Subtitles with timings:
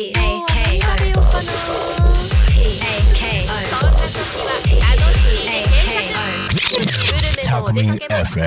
[0.00, 0.64] お出かけも
[7.44, 8.44] 楽しい情報盛りだくさん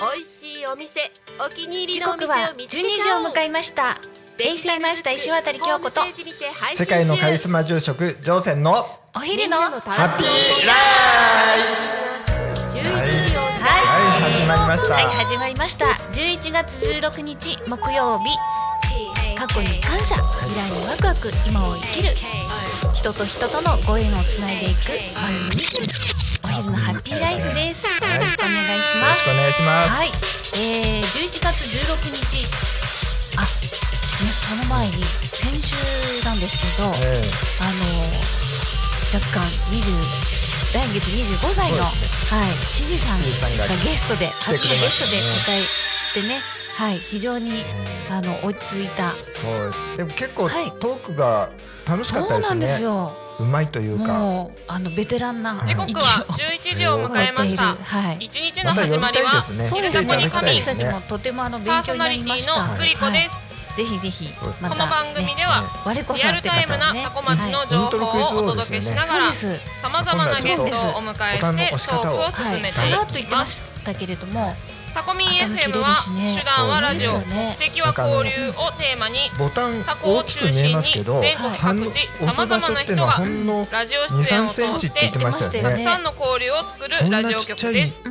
[0.00, 3.24] 美味しいお店お気に入り時のお店刻はを見つけ12時ちゃおう。
[3.26, 4.00] を迎えました
[4.38, 6.00] 衛星マスター石渡京子と
[6.74, 10.72] 世界のカリ中スマ住職乗船のお昼のハッピーラ
[11.56, 11.60] イ
[12.70, 12.80] 11
[13.28, 14.94] 時を過はい始まりました。
[14.94, 15.84] はい始まりました。
[16.14, 18.30] 11月16日木曜日
[19.40, 20.16] 過去に感謝。
[20.44, 22.12] 未来にワクワク今を生きる。
[22.92, 24.92] 人と人とのご縁をつないでいく。
[25.16, 25.64] 番組。
[26.44, 27.88] お昼のハッピーライフです。
[27.88, 29.24] よろしくお願いします。
[29.24, 29.52] よろしくお願い。
[29.54, 30.08] しますはい、
[30.60, 32.44] えー、11月16日。
[33.40, 33.48] あ、ね、
[34.44, 34.92] その前に
[35.24, 37.24] 先週なんですけど、え
[37.64, 37.88] あの
[39.08, 39.88] 若干20
[40.74, 43.20] 来月25歳の、そうですはい知事さん
[43.56, 46.42] ががゲストで初のゲストで迎えてね、
[46.80, 47.62] はい非常に
[48.08, 49.14] あの落ち着いた。
[49.18, 49.96] えそうです。
[49.98, 50.72] でも結構はい。
[50.80, 51.50] トークが
[51.86, 53.12] 楽しかったですそうなんですねよ。
[53.38, 54.14] うまいというか。
[54.14, 55.66] もうあのベテランなはい。
[55.66, 57.74] 時刻は11時を迎えました。
[57.74, 58.16] はい。
[58.24, 59.68] 一日のまた呼び始まりはたいですね。
[59.68, 60.06] そうですね。
[60.06, 62.52] 神私たちもとてもあのパ勉強になーソナリテりました。
[62.52, 63.46] ィのグリコです。
[63.76, 67.02] ぜひぜひまたこの番組では我こリそってアルタイム方はね。
[67.02, 69.80] なタコ町の情報をお届けしながらそうです。
[69.82, 72.62] さまざまなゲストをお迎えしてトークを進はい。
[72.62, 74.54] めてさらっと言ってますしたけれども、
[74.94, 75.96] タコミン FM るは
[76.36, 77.12] 手段はラジオ。
[77.18, 85.84] 目的は交流をテーマにボタコを中心に全国各地押す場所っていうのはほんのラジオ出演を通23センチしてたくね。
[85.84, 88.02] さんの交流を作るラジオ局です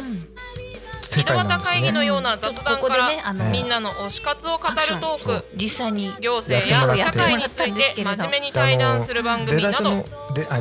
[1.12, 1.18] うん。
[1.18, 1.76] 世井戸端界なんですね。
[1.76, 10.06] 会議のような雑談からでねあのみんなの推し活を語るトーク実際に行政や社会について真面目に対談する番組など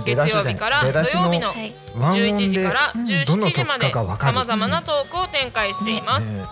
[0.05, 1.75] 月曜日から土曜日のはい。
[1.97, 6.27] ワンオン11時でからうん17時までさまざまなトークを展開しています。
[6.27, 6.45] ね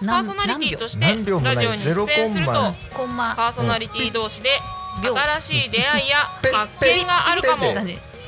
[0.00, 1.06] パーソナリティとして
[1.42, 4.50] ラジオに出演するとパーソナリティ同士で
[5.02, 7.66] 秒新しい出会いやペ発見があるかも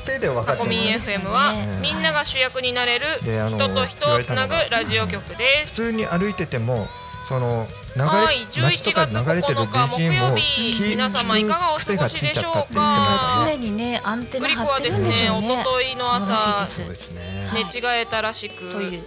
[0.07, 3.05] ペペペで分かタコミンっちゃいます FM はねみんなが主役になれる
[3.49, 5.81] 人と人をつなぐラジオ局です。
[5.81, 6.87] 普通に歩いてても
[7.27, 10.83] その流れ、はい街とか11で流れてる月9日 BGM を木曜日。
[10.83, 13.45] 聞皆様いかがお過ごしでしょうか？
[13.45, 15.09] 常にねアンテナグリコは張ってるんですね。
[15.09, 15.63] 一でしょうね。
[15.63, 17.37] 昨日の朝素晴らしいそうでですね。
[17.53, 19.01] 寝違えたらしく寝違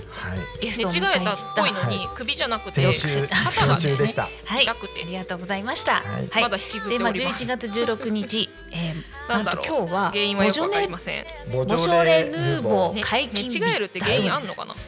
[0.62, 0.74] え
[1.14, 4.28] えたっぽいのには首じゃなくて肩が先週でした。
[4.44, 4.64] はい。
[4.64, 5.02] 痛くて。
[5.02, 6.02] ありがとうございました。
[6.02, 6.42] はい。
[6.42, 7.46] まだ引きずって11おります。
[7.46, 11.26] 月16日、えー、なんと今日は原因はよくわかりボません。
[11.52, 14.80] ボジョレヌーボーね解禁日寝違えるって原因あんのかなね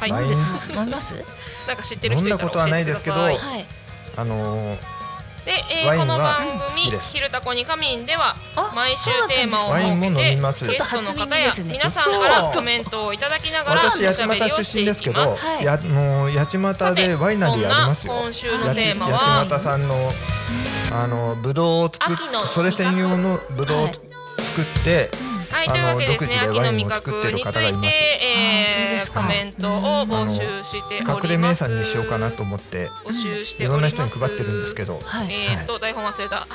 [0.00, 0.12] はい。
[0.12, 0.30] ワイン？
[0.76, 1.14] 飲みます？
[1.66, 2.48] なんか知ってる人いたら教えてください。
[2.48, 3.38] 飲んだことはないですけどはい。
[4.16, 4.78] あのー
[5.46, 7.12] で、えー、ワインはこの番好き組「です。
[7.12, 10.64] ひるたこに仮眠」ではあ毎週テーマをワインも設けて飲みます。
[10.64, 18.14] ゲストの方や皆さんからコメントをいただきながらおしゃ私八べりをして幡出身ですやあの八幡さてでワイナリーありますよ。
[18.14, 19.18] 今週の八テーマは？
[19.18, 20.12] 八幡さんの
[20.92, 22.48] あのブドウを作っ秋の味覚。
[22.48, 23.94] それ専用のブドウをはい。
[24.42, 25.10] 作って、
[25.50, 31.56] はい、というわけでですね、あの独自で秋の味ワインを作ってる覚について、方がいますえー、あーそうですかコメントを募集してお隠れ名。
[31.56, 33.86] 産にしようかなと思って募集していろんな。
[33.88, 35.28] 人に配ってるんですけど、はい。
[35.32, 36.46] えーっと、台本忘れた。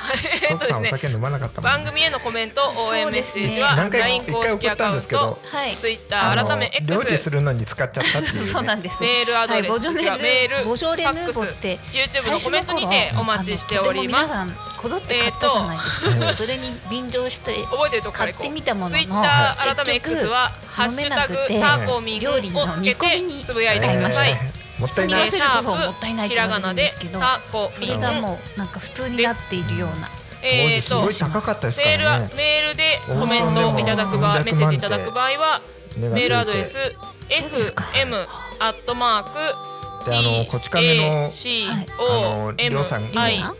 [0.44, 5.76] えーっと徳さんおですね、酒飲まなかったもん番組へのコメント、応援メッセージそうは LINE 一公回送った式アカウンんですけどト、、はい。
[5.76, 9.02] Twitter あの改め料理 X するのに使っちゃったっていう、ね、そうなんです。
[9.02, 14.34] メールアドレス、はいボジョレ違うメール、ボジョレヌーファックスボって、YouTube のコメントにてお待ちしております。
[14.82, 16.34] こぞって買ったじゃないですか。
[16.46, 18.50] それに便乗して覚えてると買って。
[18.50, 24.32] みたものの、ツイッター改め結局 X はハッシュタグ飲めなくてターコミン料理のをつけ煮込みにてつぶやいてください。
[24.32, 30.10] えーもったい見ないシャもったいないープひらがなでタコそミンれがもうなんか普通になっているような。
[30.42, 35.62] えーとすごい高かったですかメールはらねメールでコメントをいただく場合、うんメッセージいただく場合は
[35.96, 36.96] メールアドレス
[37.30, 38.28] fm
[38.60, 39.71] アットマーク
[40.06, 43.04] であのこち亀の c あのりょうさん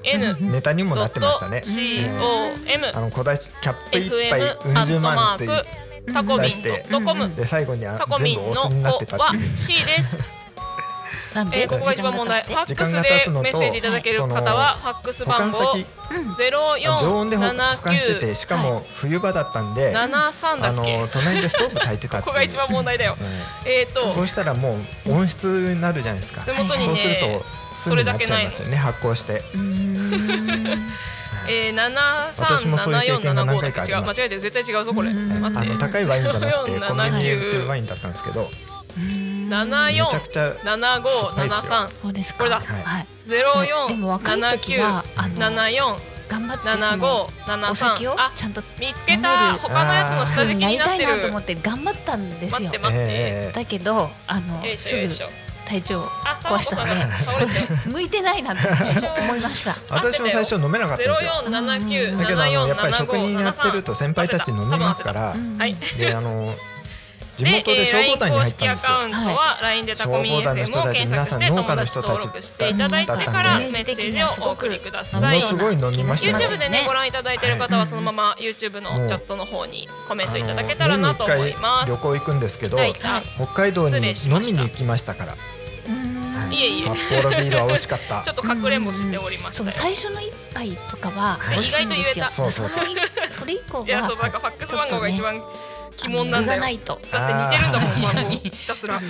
[0.04, 1.64] n ネタにもなってましたね。
[2.94, 5.64] あの小出しキャップ一杯うん十万ってー
[6.06, 7.98] クタコミンドットコムで最後に全
[8.36, 9.58] 部お酢になってたっていう。
[9.58, 10.41] C です。
[11.34, 11.62] なんで？
[11.62, 12.44] えー、ここが一番問題。
[12.44, 15.86] ファックスでメッセージいただける方はファックス番号先。
[16.38, 20.98] ゼロ常温で保保管してて四しかも冬場だったんで、七三だあっけ？
[20.98, 21.08] の。
[21.08, 22.22] 隣でストーブ炊いてた。
[22.22, 23.16] ここが一番問題だよ。
[23.66, 24.02] ええっと。
[24.02, 26.42] ーそうしたらもう温室になるじゃないですか。
[26.42, 27.46] 手元にそうするねと
[27.90, 29.44] 炭になっちゃいますよね発酵して。
[31.50, 32.48] えー、七三
[32.78, 34.42] 七四七五だっけ違う間違えてる。
[34.42, 35.10] 絶対違うぞこれ。
[35.10, 38.52] あの高いワインじゃなくて4コンビニで売ってるワインだったんですけど、
[39.50, 40.06] 七四。
[40.64, 41.90] 七五七三。
[42.02, 42.40] そうですか。
[42.40, 42.62] これだ。
[43.28, 44.78] ゼロで四七九
[45.38, 49.54] 七四頑張って七五そ七のお酒を三あちゃんと見つけた。
[49.56, 51.06] 他のやつの下敷きになってる。
[51.06, 52.50] なりたいなと思って頑張ったんですよ。
[52.52, 52.80] 待って。
[52.80, 53.06] 待って。
[53.10, 55.08] えだけどあのすぐ
[55.72, 56.84] 体調あ壊したの
[57.94, 58.68] 向いてないなと
[59.22, 59.78] 思いました。
[59.90, 61.16] 私も最初飲めなかったんですよ。
[61.16, 65.76] ゼロ四七九だけどやっぱり職七五人やってると先輩たち飲みますからうんはい。
[65.98, 66.54] であの
[67.42, 68.88] 地で、元で消防団に入ったんですよ。
[68.88, 75.42] 公式アカウントは LINE でタコミン FM を検索して友達登録していただいてからメッセージをお送りください。
[75.42, 81.92] すごい飲みました YouTube でねご覧いただいている方はそのまま YouTube のチャットの方にコメントいただけたらなと思います。
[81.92, 81.98] 旅。
[81.98, 82.78] 行行くんですけど
[83.36, 84.02] 北海道に飲
[84.40, 85.38] みに行きましたから。
[85.88, 86.22] うん
[86.54, 86.64] い。
[86.64, 86.80] えい。
[86.80, 88.22] え札幌ビールは美味しかった。
[88.24, 89.78] ちょっとかくれんぼしておりましそうたよ。
[89.80, 92.26] 最初の一杯とかははい美味しいんですよ。
[92.26, 93.30] 意外と言えた。
[93.30, 95.42] それ以降いやそうはなんかファックス番号が一番
[96.04, 96.62] 鬼門なんだよ。
[96.62, 99.02] だって具がないと似てるんだもんあー番号ひたすら。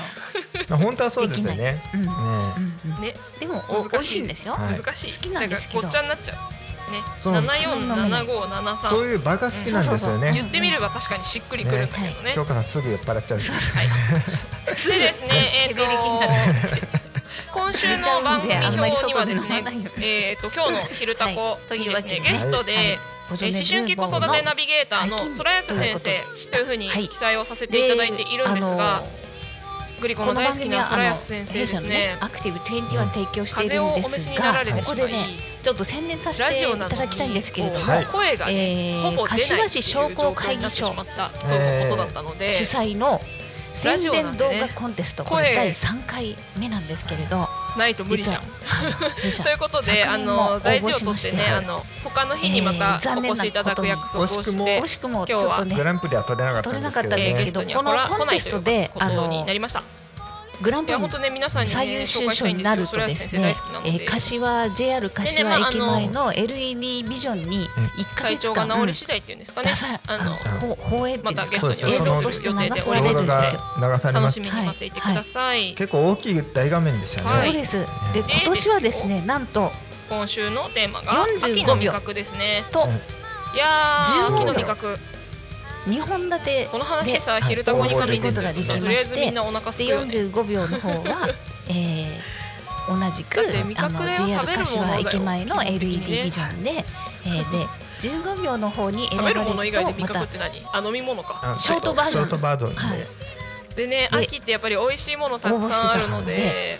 [0.69, 1.81] 本当はそうですよね。
[1.93, 2.09] うんね
[2.85, 3.01] うんうん。
[3.01, 3.13] ね。
[3.39, 3.89] でもお難しい。
[3.91, 4.53] 美味しいんですよ。
[4.53, 4.77] はい。
[4.77, 5.13] 難しい。
[5.13, 5.81] 好きなんですけど。
[5.83, 6.49] だからごっちゃになっちゃ
[6.89, 6.91] う。
[6.91, 6.97] ね。
[7.21, 7.33] そう。
[7.33, 8.89] 七四七五七三。
[8.91, 10.21] そういう場が好きなんですようん。
[10.21, 12.33] ね言ってみれば確かにしっくりくるんだけどね。
[12.35, 15.83] 京香さんすぐ酔っ払っちゃうしでですね、えっ、と
[17.53, 19.63] 今週の番組表にはですね
[20.01, 22.01] えっと今日の昼タコにで。
[22.01, 22.99] すね、ゲストで、
[23.35, 27.09] 思春期子育てナビゲーターのはい空安先生というふうにはい。
[27.09, 29.03] 記載をさせていただいているんですが、
[30.01, 32.17] グリコの大好きな空安先生ですね。
[32.19, 35.25] アクティブ21提供しているんですお召しにならがここでね
[35.63, 38.05] ちょっと宣伝させラていただきたいんですけれども、はい。
[38.05, 43.21] 声がね、えーほぼ出ないっていう柏市商工会議所状況になってしまったということだったので、主催の
[43.83, 48.41] ラ宣伝動画コンテストこ声れ第3回目なんですけれどないと無理じゃん。
[49.43, 51.29] ということで、あの大事を応募しまして。
[51.31, 57.29] 取ってね、あの他の日にまえーたお越しいただく約束をして惜、しくもち今日はょっとねグランプリは取れなかったんですけどね。
[57.29, 60.00] えーゲストには来らこのコンテストで来ないということになりました。
[60.61, 62.47] グランプリ本当ね皆さんに最優秀賞。
[62.47, 63.55] になるとですね。
[63.85, 67.67] えー柏 JR 柏まあ駅前の LED ビジョンに
[67.97, 69.71] 1ヶ体調が月間治り次第っていうんですかね。
[70.07, 75.73] あのほ放映っていうんですかまたゲストに映像として流されるんですよ動画が流されます楽しみに待っていてください。
[75.75, 77.81] 結構大きい大画面でしたはいねそう
[78.13, 79.71] ですで今年はですねなんと
[80.09, 82.65] 今週のテーマが45秋の味覚ですね。
[82.71, 82.87] と
[83.53, 84.99] いやー15秋の味覚。
[85.87, 90.11] 2本立てこの話さで昼タコにすることができましてとりあえずみんなお腹すくでよね。
[90.15, 91.29] 45秒の方は、
[91.69, 92.41] えー
[92.89, 93.39] 同じく
[93.77, 96.83] あの JR 食べるものだ柏よ駅前の LED ねビジョンで、
[97.25, 97.67] えーで
[97.99, 100.51] 15秒の方に選ばれる食べるもの以外で味とまた覚って何？
[100.73, 101.39] あ飲み物か。
[101.53, 106.79] あショートバージョンはいでねで秋ってやっぱり美味しいものたくさんあるので。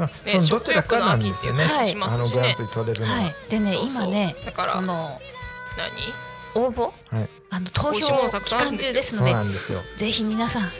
[0.00, 5.20] あねどちらかなんですよね、食欲の秋っていう感じしますしねあのグランプリ取れるのは、はいでね今ねだからその
[5.76, 6.27] 何？
[6.58, 7.28] 応募、はい。
[7.50, 9.58] あの投票期間中ですので
[9.96, 10.72] ぜひ皆さんはい、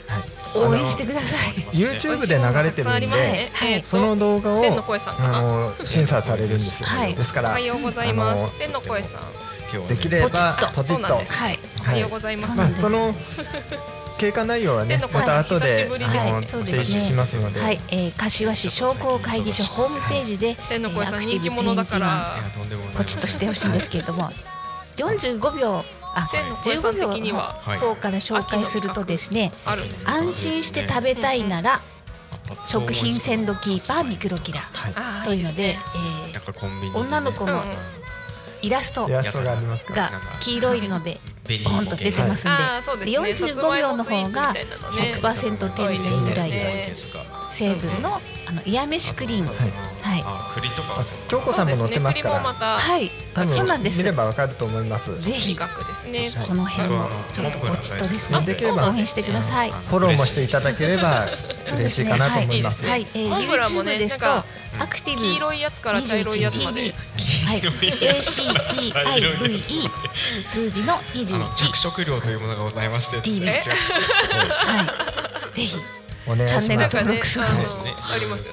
[0.59, 1.53] 応援してください。
[1.71, 5.37] YouTube で流れてるんでその動画を天の声さんかな？
[5.39, 7.15] あの審査されるんですよ、はい。
[7.15, 8.47] ですからおはようございます。
[8.59, 9.21] 天の声さん。
[9.71, 10.75] 今日できればポチッと。
[10.75, 11.33] ポチッとそうなんです。
[11.33, 12.57] はいおはようございます。
[12.57, 13.15] まあ、その
[14.19, 16.31] 経過内容はね また後で、久しぶりですね。
[16.31, 22.07] あのそうですね提示しますので、はい、えー、柏市商工会議所ホームページで、天の声さんえーアクティブ人気者だか21ら。
[22.07, 24.31] いやとんでもないポチッとしてほしいんですけれども、
[25.03, 25.83] 45秒。
[26.11, 29.51] あ天の声さん15秒の方から紹介するとですね。
[30.05, 31.79] 安心して食べたいなら
[32.65, 35.77] 食品鮮度キーパーミクロキラーというので、
[36.95, 37.63] 女の子の
[38.63, 39.21] イラストが
[40.39, 41.21] 黄色いので
[41.63, 43.53] ポンと出てますんで、あーそうですね。
[43.53, 46.93] 45秒の方が100%天然由来ね
[47.59, 49.57] 成分のあのイヤメシクリーム、はい。
[50.01, 50.23] はい。
[50.25, 51.01] あ栗とか。
[51.01, 52.41] あ京子さんも載ってますから。
[52.55, 53.97] たはい、多そうなんです。
[53.97, 55.15] 分見ればわかると思います。
[55.19, 55.51] ぜひ。
[55.51, 56.31] 味覚ですね。
[56.47, 58.31] この辺をちょっとポチッとです。
[58.31, 59.71] ねできれば応援してください。
[59.71, 61.27] フォローもしていただければ
[61.75, 62.05] 嬉しい。
[62.05, 62.83] かなと思います。
[62.85, 64.43] はい、えー、YouTube ですとア
[64.89, 66.95] クティブ黄色いやつから茶色いやつまで。
[67.45, 69.91] はい、ACTIVE
[70.47, 73.31] 数字のあの21着色料というものがございましてはい、
[75.55, 75.75] ぜひ
[76.35, 77.43] チャンネル登録数を。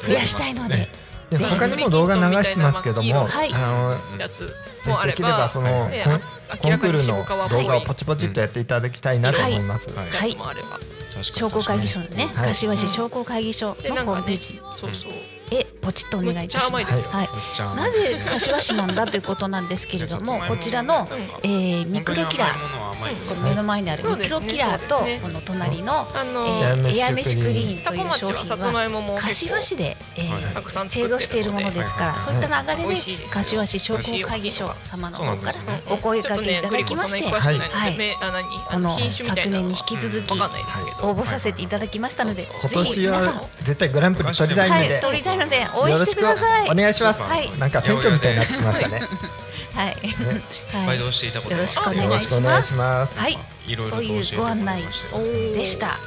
[0.06, 0.88] 増やしたいので、
[1.30, 3.52] で他にも動画流してますけども、はい。
[3.52, 4.52] あのやつ
[4.86, 6.14] もあれできればば、そのねコン
[6.48, 9.88] あコンクールの動画をポチポチっとやっていただきたいなと思います。
[9.90, 10.30] はい。
[10.30, 10.78] やつもあれば。
[11.22, 12.48] 商工会議所のね、はい。
[12.48, 14.60] 柏市商工会議所で、なのんかね、ホームページ。
[14.74, 15.12] そうそう。
[15.50, 16.80] へポチッとお願いいたしま。
[16.86, 17.04] す。
[17.06, 17.28] はい。
[17.76, 21.08] なぜ柏市なんだということなんですけれども、こちらの、
[21.42, 35.58] えー、ミクロキラー、この目の前にあるミクロキラーとこの隣の、あの、えー、エアメシクリーンという商品はまいもも結構柏市で、えー製造しているものですから、はいそういった流れで柏市商工会議所様の方から
[35.90, 37.98] お声かけいただきまして、はい。
[38.70, 40.36] この昨年に引き続き。
[41.02, 46.70] 応募させていただきましたので、ぜ今ひ皆さん年は絶対グランプリ取りたいので、はい、ので応援してよろしくください。
[46.70, 47.22] お願いします。
[47.22, 49.02] はいなんか選挙みたいになってきました ね。
[49.74, 49.96] はい。
[50.72, 50.86] はい。
[50.86, 51.92] バイトをしていたことがよろしくお
[52.40, 53.18] 願いします。
[53.18, 53.38] はい。
[53.66, 54.82] いろいろとご案内
[55.54, 55.98] でした。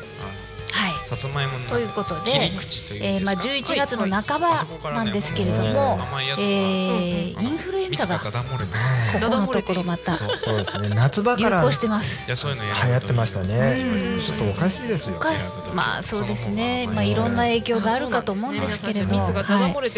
[1.09, 1.17] はい。
[1.17, 10.89] さつまいものということで切り口といえーまあうんですか11月の半ばなんですけれども、甘いやつえインフルエンザがここのところまたそうそうですね。
[10.89, 12.25] 夏場流から流行してます。
[12.27, 13.47] いやそういうのやると行ってましたうん。
[13.47, 19.89] ねちょっとおかしいですよおかしまあそうですね、まあ、いろんな影響があるかと思うんですけれども、はい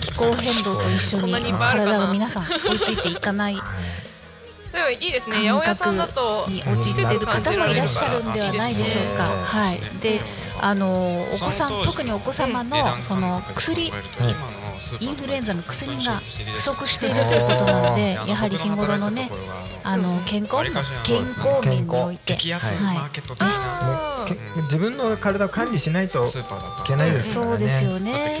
[0.00, 3.56] 気候変動と一緒に体が皆さん追いついていかない
[4.72, 5.36] でもいいですね。
[5.36, 9.34] 八百屋さんだとに陥っている方もいらっしゃるんではないでしょうか。
[9.34, 10.20] うんはい、で
[10.60, 13.92] あのお子さん特にお子様のその薬
[15.00, 16.20] インフルエンザの薬が
[16.54, 19.30] 不足しているということなのでやはり日頃のね
[19.84, 20.62] あの健康
[21.02, 22.34] 健康面において。
[22.34, 28.40] 激安マーケット的もなうけ自分の体を管理しないとスーパーだといけないですからそうですよね。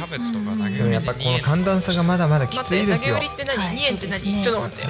[0.76, 3.16] でもやっぱこの寒暖差がまだまだきついですよ。
[3.16, 3.58] 売りって何？
[3.58, 4.42] はい2円って何？
[4.42, 4.86] ちょっと待って。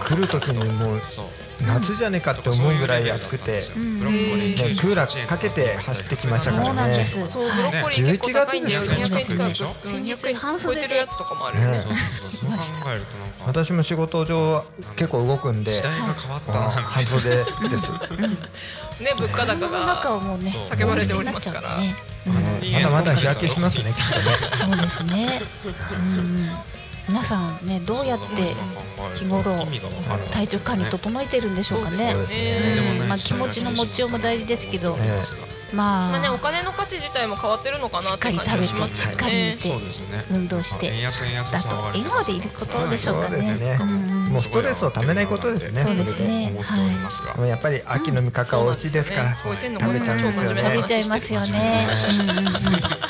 [0.00, 1.26] 来る時にもうそう
[1.66, 6.66] 夏じゃねえかって思うぐらい暑くてねクーラーかけて走ってきましたからね。
[6.66, 7.18] そうなんです。
[7.18, 9.48] よ11 200円近く。
[9.48, 9.66] でしょ？
[9.66, 10.80] うん200円半袖で。
[10.82, 11.78] 超えてるやつとかもあるよね。
[11.78, 11.84] ね。
[11.84, 14.64] そうそうそうそう考えるとなんか私も仕事上
[14.96, 17.44] 結構動くんで時代が変わったあな半袖で
[17.78, 17.90] す。
[19.02, 20.62] ね物価高世の中がをもうねそう。
[20.64, 21.78] 叫ばれておりますから。
[21.78, 22.34] ねうん
[22.72, 24.24] まだまだ日焼けしますねきっとね。
[24.54, 25.42] そうですね。
[27.08, 28.54] うん、皆さんねどうやって
[29.16, 29.66] 日頃
[30.30, 32.14] 体調管理整えてるんでしょうかね。
[33.08, 35.22] まあ気持ちの持ちようも大事ですけど、え
[35.72, 40.24] ままあねおあ金の価値自体も変わってるのかなって感じがしますよしっかりね食べてそうですね。
[40.30, 43.78] 運動して円安円安だと笑顔でいることでしょうかね。
[44.30, 45.82] もうストレスをためないことですね。
[45.82, 46.52] そうですね。
[46.54, 47.34] 思っておりますが。
[47.34, 49.36] でもやっぱり秋の味覚は美味しいですから。
[49.36, 50.62] 食べちゃうんですよね。
[50.62, 51.88] 食べちゃいますよね。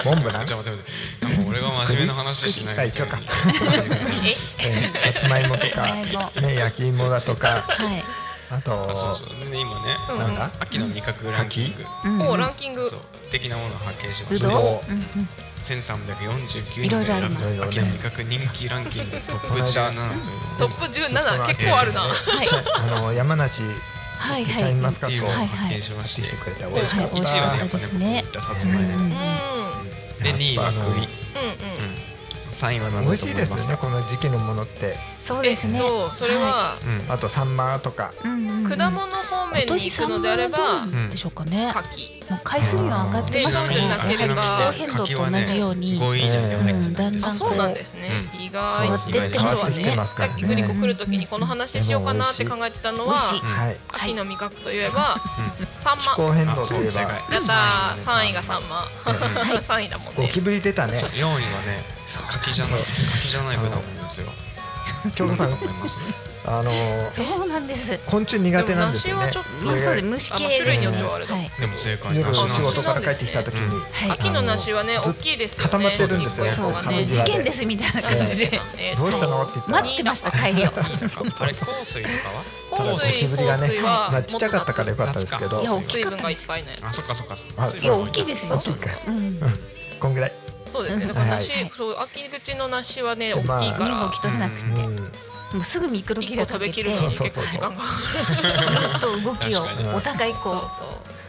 [0.04, 0.46] モンブラン
[1.48, 4.90] 俺が真面目な話しないみ たいにえ？
[4.92, 5.86] ーさつまいもとか
[6.40, 7.64] ね焼き芋だとか。
[7.68, 8.04] はい。
[8.52, 9.50] あとあそうそう。
[9.50, 10.18] で今ねうん。
[10.18, 10.50] なんだ？
[10.60, 11.84] 秋の味覚ランキング。
[12.04, 12.28] うん。
[12.28, 12.88] おランキング。
[12.90, 13.00] そう。
[13.30, 14.48] 的なものを発見しました。
[14.48, 14.92] ねう。
[14.92, 15.28] うんうん
[15.62, 19.16] 1349いろいろ人が選ぶ秋の味覚人気ランキング。
[19.28, 22.00] トップ17というトップ17結構あるな。
[22.00, 22.12] はい。
[22.76, 23.62] あの山梨
[24.18, 24.74] はいシャインはい。
[24.74, 28.12] マスカットを発見しましてしてくれたで美味しかった1位はねやっぱね僕ですね。
[28.22, 29.14] 言ったさつまいも
[30.20, 30.80] で2位は栗。
[30.80, 30.94] うん。
[30.94, 32.11] うん
[32.52, 33.56] 3位は何美味しいだと思いまか？
[33.56, 34.96] ですすねこの時期のものって。
[35.22, 35.78] そうですね。
[35.78, 37.12] えっとそれはうん。
[37.12, 38.12] あとサンマとか。
[38.24, 38.76] うんうんうん。
[38.76, 41.70] 果物方面に行くのであればでしょうかね。
[41.72, 48.08] 柿もう海水温上がってますから、でやはり気候変動と同じように、5位以内には入ってないうんだんあそうなんですね。
[48.38, 50.06] 意外変わってってますね実はね。
[50.06, 53.40] さっきグリコ来る時にこの話しようかなって考えてたのは美味しい。
[53.40, 53.76] はい。
[53.92, 55.16] 秋の味覚といえば
[55.76, 56.02] サンマ。
[56.02, 56.64] 気候変動といえば。
[56.64, 58.26] あそう正解やったー。
[58.26, 58.88] 3位がサンマ。
[59.04, 60.12] 3位だもんね。
[60.16, 60.98] ゴキブリ出たね。
[60.98, 64.26] そう4位はね柿じゃない柿じゃない果物ですよ。
[65.14, 65.52] 京子さん。
[65.52, 65.98] 思います？
[66.44, 68.00] あのーそうなんです。
[68.06, 69.26] 昆虫苦手なんですよね。
[69.26, 70.80] 梨はちょっとまあでそうで虫系種類ですね。
[70.80, 71.52] によってはあれだはい。
[71.60, 73.80] でも正解夜梨仕なんです事から帰ってきた時に。
[73.80, 74.10] はい。
[74.10, 75.70] 秋の梨はねず大きいですよね。
[75.70, 79.80] 固まってるんですよ事件ですみたいな感じで、えーどうしたのって言ったら。
[79.82, 80.72] 待ってました帰りを。
[80.74, 82.44] あれ香水とかは？
[82.72, 83.06] 香ただゴ水。
[83.06, 85.60] 香キブリがね水はまあちっちゃかったからよかったですけど。
[85.60, 87.36] いや大き水分がいっぱいねあそっかそっか。
[87.56, 88.60] あ大きいですよ。
[89.06, 89.40] うん。
[90.00, 90.32] こんぐらい
[90.72, 91.06] そうですね。
[91.06, 91.16] だうん。
[91.16, 93.94] からはい梨そう秋口の梨はねまあ大きいから。
[93.94, 94.96] 身動き取れなくて、うん。
[94.96, 97.82] もうすぐミクロキロかけて、べきるのにず結構時間が。
[98.96, 100.62] っと動きをお互いこ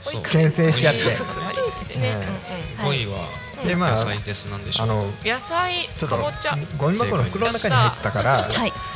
[0.04, 1.00] そう牽制し合って。
[1.02, 1.44] そうそうそう。
[1.44, 2.12] ありですね
[2.80, 2.86] うん。
[2.88, 3.00] はい。
[3.00, 4.46] 5位はでまあ野菜です。
[4.46, 4.88] なんでしょう。
[4.88, 6.58] あの野菜ちょっとかぼちゃ。
[6.78, 8.50] ゴミ箱の袋の中に入ってたから。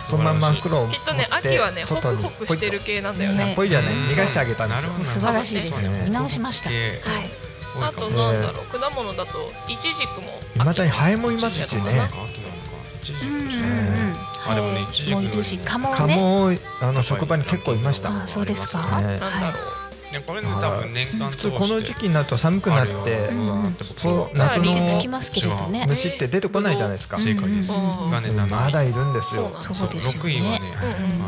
[0.10, 3.54] そのまんま袋を持きっとね秋はねホ外にクホクしてる系なんだよね。
[3.56, 3.94] ぽいじゃない？
[3.94, 4.76] うん逃がしてあげたんで
[5.06, 5.82] す素晴らしいです。
[5.82, 6.04] ね。
[6.06, 6.70] 見直しました。
[6.70, 7.30] はい。
[7.80, 12.10] であとなんだろう果物だとイチジクもいまだにハエもいますしね。
[14.50, 19.02] あでもね一時期もういるし、カモあの職場に結構いましたあそうですか。
[19.02, 19.20] ね。
[19.20, 19.64] なんだろう。
[20.26, 23.30] これね多分年間普通この時期になると寒くなって
[23.98, 24.64] そう夏の。
[25.86, 27.18] 虫って出てこないじゃないですか。
[27.18, 29.44] 正解ですま7だいるんですよ。
[29.44, 30.20] そうなんそうですよね。
[30.20, 30.62] 6位はね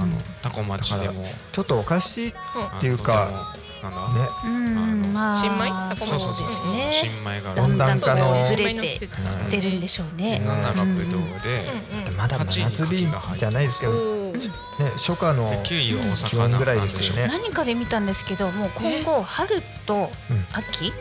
[0.01, 1.25] あのタコ町でも。
[1.51, 2.33] ちょっとおかしいっ
[2.79, 4.23] ていうかなんだ？
[4.23, 4.29] ね。
[4.45, 5.35] うん、まあ。
[5.35, 5.69] 新米？
[5.95, 6.47] そうそうそう。
[6.47, 7.21] です新ね。
[7.23, 7.55] 米が。
[7.55, 8.99] だんだんそうだよねずれて
[9.51, 10.41] 出るんでしょうね。
[10.43, 11.69] 7がブドウで
[12.03, 12.17] うんうん。
[12.17, 13.07] まだ真夏日
[13.37, 13.93] じゃないですけど。
[14.29, 14.39] ね
[14.95, 17.27] 初夏の9位はお気温ぐらいでしょうですよね。
[17.27, 20.45] 何かで見たんですけど、もう今後春とうん。
[20.53, 20.93] 秋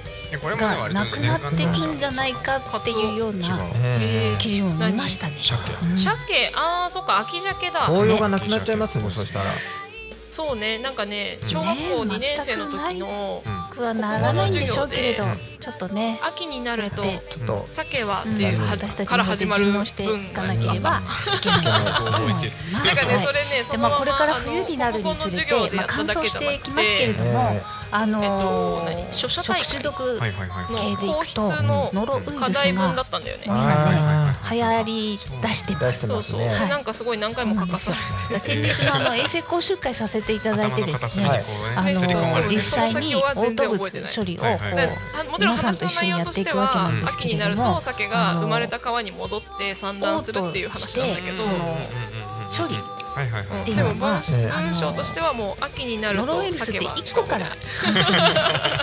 [0.42, 5.37] がなくなっていくんじゃないかっていうようなえ記事を見ましたね。
[5.40, 5.56] 鮭。
[5.82, 5.97] うん。
[5.97, 6.52] 鮭。
[6.54, 7.87] あーそっか秋鮭だ。
[7.87, 9.44] 紅葉がなくなっちゃいますねそしたら
[10.30, 16.20] そうねなんかね小学校2年生の時のくはならないんでしょうけれどうんちょっとね。
[16.23, 17.11] 秋になるとちょ
[17.42, 17.66] っと。
[17.70, 18.40] 鮭はってうん。
[18.40, 21.02] いうは私たちからも始まる順応していかなければ
[21.37, 22.47] いけないと思います。
[22.73, 23.44] なんかね、はいそれ
[23.78, 29.30] ままもこれから冬になるにつれて、まあ、乾燥してきますけれども、あの食
[29.64, 30.97] 中毒系。
[30.99, 32.92] でいくとノロウイルスが今
[33.38, 36.58] ねあ流行り出してー出してそうそう、ますね。
[36.61, 36.68] はい。
[36.68, 38.40] なんかすごい何回も書かされて。
[38.40, 41.44] 先日のあの衛生講習会させていただいてですね、はい。
[41.76, 43.20] あの実際に嘔
[43.56, 44.47] 吐物処理をこ
[45.38, 51.78] う皆さんと一緒にやってていくわけなはんですけ秋になるれどもと鮭が生まれた川に戻って産卵するっていう話なんだけど、その
[52.49, 52.78] 処理
[53.19, 53.75] はいはいはい。
[53.75, 57.47] でも文ええ文章としてはもう秋になるノロとウイルスって鮭は1個から。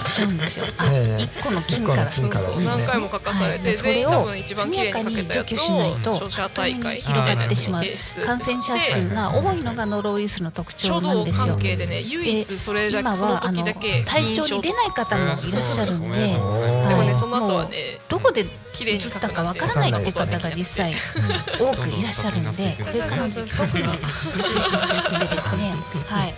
[0.04, 0.65] しちゃうんですよ。
[0.77, 1.24] あええ。
[1.24, 2.12] 1個の菌から。
[2.12, 2.46] 一個の菌から。
[2.46, 3.77] そう何回も書かされて、はい。
[3.77, 7.84] それを速やかに除去しないをと広がってしまう。
[8.25, 11.54] 感染者数が多いのがノロウイルスの特徴なんですよ。
[11.54, 11.60] 関。
[11.62, 16.86] 係でね唯一それだ今けそのはあの時だけ体調に出ない方もいらっしゃるんで、でもね。
[16.94, 20.96] はいその後はねどこで綺麗に移ったかわからないって方が実際
[21.60, 25.74] 多くいらっしゃるので、これからの時期特に注意してほしくてですね、
[26.08, 26.34] はい、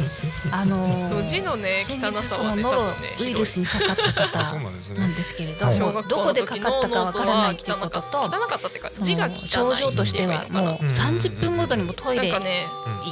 [0.52, 5.80] あのーそう字のね汚さはねそのノロ多分ねウイルスにかかった方なんですけれどはい。
[5.80, 12.66] も、どこでかかったかわからないっていうことと、汚かったっていうかそ字が汚いの症状としてはもう30分ごとにもトイレなんかね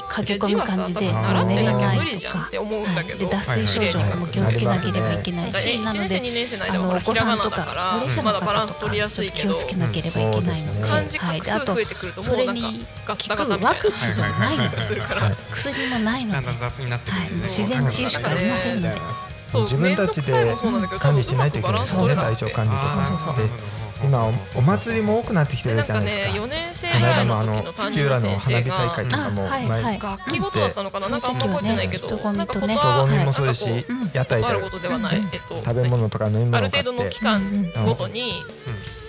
[0.10, 2.46] 駆け込む感じで字はさ多分習ってなきゃ無理じゃんとか。
[2.46, 14.78] って思うんだけど、で脱水症状とかも気をつけなければいけないし、な1年生ので2年生の間あのお子さんとか高齢者まの方とだバランス取りやか気をつけなければいけないので、はい、であと数増えてくるとそれに効くワクチンがないので
[15.52, 16.48] 薬もないので
[17.32, 19.02] 自然治癒しかありませんので。
[19.48, 19.64] そう。
[19.64, 20.56] 自分たちで
[21.00, 21.80] 管理しないといけない。
[21.80, 22.16] ですよね。
[22.16, 23.36] 体調管理とか。
[23.38, 23.50] で
[24.04, 30.00] 今おお祭りも多くなってきてるじゃないですねか4年生このぐのの時の担土浦任の先花火大会がとかもあはい前はい。
[30.00, 32.38] 楽器ごとだったのかななんかあんま覚えてないけどその時はね。
[32.38, 38.44] なんか人混みとね人混みもそうですし屋台で食べ物とか飲みあ物る程度のを買って期間ごとに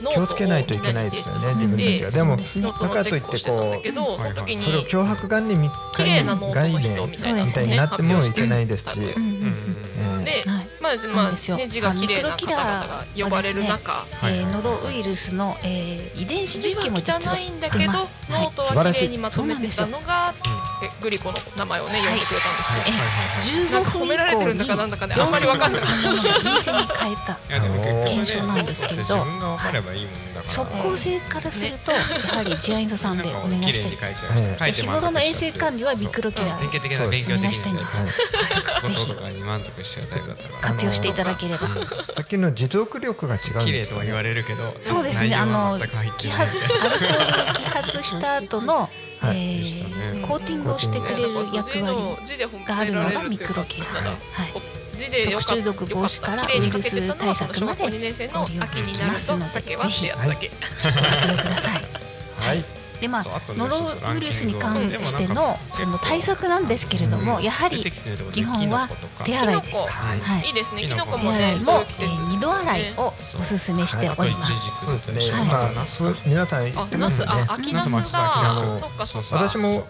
[0.07, 6.27] ノ気をートをつけないといけないですよね自分たちてがでもそうですねノートのチェックをしてこうその時にそれを脅迫観念みたいに
[7.77, 9.15] なってもいけないですし、で
[10.45, 10.69] えはい。
[10.81, 11.57] まあまあなんですよ。
[11.57, 14.07] ね字が綺麗な方々が呼ばれる中。
[14.23, 17.93] えーノロウイルスの、えー遺伝子実験も実は汚いんだけど
[18.29, 20.49] ノートは綺麗にまとめてたのがえ
[21.01, 23.65] グリコの名前をね呼んでくれたんですよ。
[23.69, 25.83] 15なんか褒分以められてるんだかなんだかねあんまりわかんない。
[25.83, 27.35] 陰性に変えた。
[28.07, 30.53] 検証なんですけれど自分が分かればいいもんだから。
[30.53, 31.99] 即効性からするとや
[32.37, 37.55] はりジアインソさんでお願いしたい綺麗に書いちゃうええ書いて満足しちゃって日頃の衛生管理はミクロキラ典型的なそう勉強的お願い。
[37.55, 38.83] したいんですはい。
[38.83, 40.61] こととかに満足しちゃうタイプだったから。
[40.61, 41.59] 活用していただければ。
[41.59, 41.67] さ
[42.23, 43.65] っきの持続力が違うんですよね。
[43.67, 45.35] 綺麗とは言われるけどそうですね。
[45.35, 47.19] あの揮発 アルコールを
[47.53, 49.59] 揮発した後の、えはい。
[49.59, 50.23] でしたーね。
[50.27, 52.21] コーティングをしてくれる役割
[52.65, 54.77] があるのがミクロキラなんだはい。
[55.21, 60.51] 食中毒防止からウイルス対策までその小学校2年生の秋になると酒はってやつだけ
[60.83, 61.83] 活用ください。
[62.37, 62.65] はい
[63.01, 67.83] でまあノロウイルスに関してのその対策なんですけれどもやはり
[68.33, 68.89] 基本は
[69.25, 69.61] 手洗い。
[69.61, 70.21] で、はい。
[70.21, 70.47] はい。
[70.47, 70.83] いいですね。
[70.83, 74.53] キノコ手も洗いもねそういう季節えー二度洗いをおすすめしております。
[74.85, 79.87] そうですね、はいまあそう皆さん言あって秋ナスだナスナスそっかそっか私も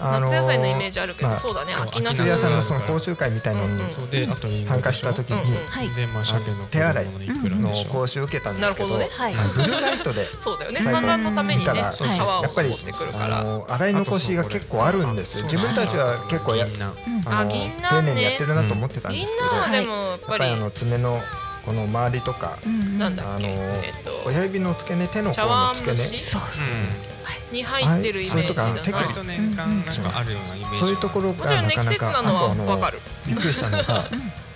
[0.00, 3.76] あ夏野菜のイメージあるけどまあそうだね秋ナス夏野菜のその講習会みたいなの
[4.48, 5.56] に参加した時に
[6.70, 16.66] 手洗いの講習を受けたんですけどなるほどねはいまあブルーライトでそうだよねはい産卵のためにね見たらシャワやっぱりーを持ってくるかあらの洗い残しが結構あるんです自分たちは結構や
[17.26, 20.44] ああの丁寧にやってるなと思ってたんで銀すけど、でもやっぱり。
[20.44, 21.20] あの爪の
[21.64, 24.22] この周りとかあのえっと。
[24.26, 25.96] 親指の付け根手の甲の付け根。
[25.98, 26.64] そうそう。
[27.52, 32.22] に入ってるイメージだはいそれと年間なんかあるようなイメージそういうところがなかなかあとあ
[32.54, 33.00] のはわかる。
[33.26, 34.08] びっくりしたのが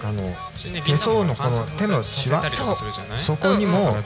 [0.04, 3.96] あの手手相のこの手のシワそこにも。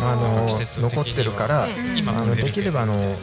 [0.00, 1.96] あの残ってるからうん。
[1.96, 3.16] 今あのできればあの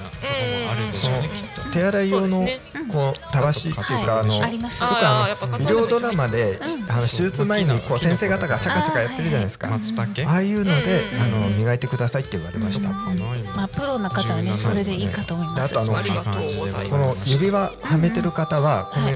[0.96, 1.24] その
[1.72, 2.48] 手洗い用の
[2.92, 4.82] こうたわしっていうかはいあのあります。
[4.82, 6.92] よくあの医療ドラマでうん。
[6.92, 9.70] あの手術前にこう先生方がシャカシャカやってるじゃないですか。
[9.70, 11.22] ああいうのでうん。
[11.22, 12.90] あの磨いてくださいって言われました。
[12.90, 15.74] まあプロの方はねそれでいいかと思います。
[15.74, 19.10] であとあのこの指輪はめてる方はこの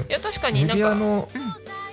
[0.54, 1.41] 指輪の跡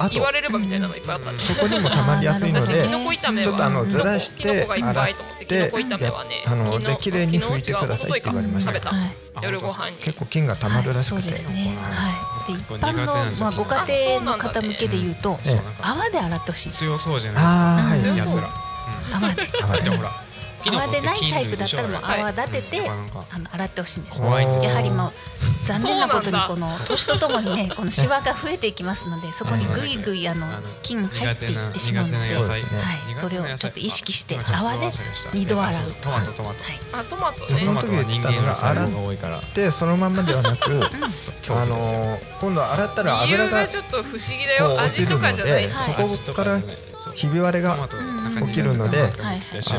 [0.08, 8.92] 言われればみたいなのいっぱいあったねそこにもたまりやすいので私キノコ炒めちょっとあのはずらしてキノコがいっぱいと思ってキノコ炒めはねあので綺麗に拭いてくださいって言われました。
[9.42, 9.90] 夜ご飯。
[9.92, 11.30] に結構菌がたまるらしくて。
[11.30, 11.38] はい。
[11.38, 11.78] そうですね。
[11.80, 12.54] はい。
[12.54, 13.86] で一般のまあご家
[14.20, 16.72] 庭の方向けで言うとええ泡で洗ってほしい。
[16.72, 18.00] 強そうじゃないああはい。
[18.00, 18.26] 強そう。
[18.26, 19.50] ですかやつら泡で。
[19.62, 19.84] 泡で。
[19.84, 19.90] で。
[19.98, 20.24] ほら
[20.64, 24.18] キノコって泡でないタイプだったらもう泡立てて、あの洗ってほしいんです。
[24.18, 24.64] 怖いんです。
[24.66, 25.14] よやはりもう
[25.66, 30.28] 残念なことにそうこの年とともにね このシワが増えていきますのでそこにぐいぐい。
[30.28, 30.48] あの
[30.84, 32.58] 菌入っていってしまうので、すねは
[33.12, 34.92] い、それをちょっと意識してあ泡で
[35.34, 35.84] 二度洗う。
[35.84, 36.64] そうトマトトマト。
[36.64, 39.40] はい、あトマトそねの時言たのが洗っが多いから。
[39.40, 40.84] てそのまんまではなく
[41.50, 44.80] あのー今度洗ったら油ががちょっと不思議だよ。
[44.80, 45.68] 味と落ちるのかじゃない。
[45.68, 46.10] ではい。
[46.10, 46.60] そこから
[47.16, 47.88] ひび割れが
[48.48, 49.06] 起きるのであ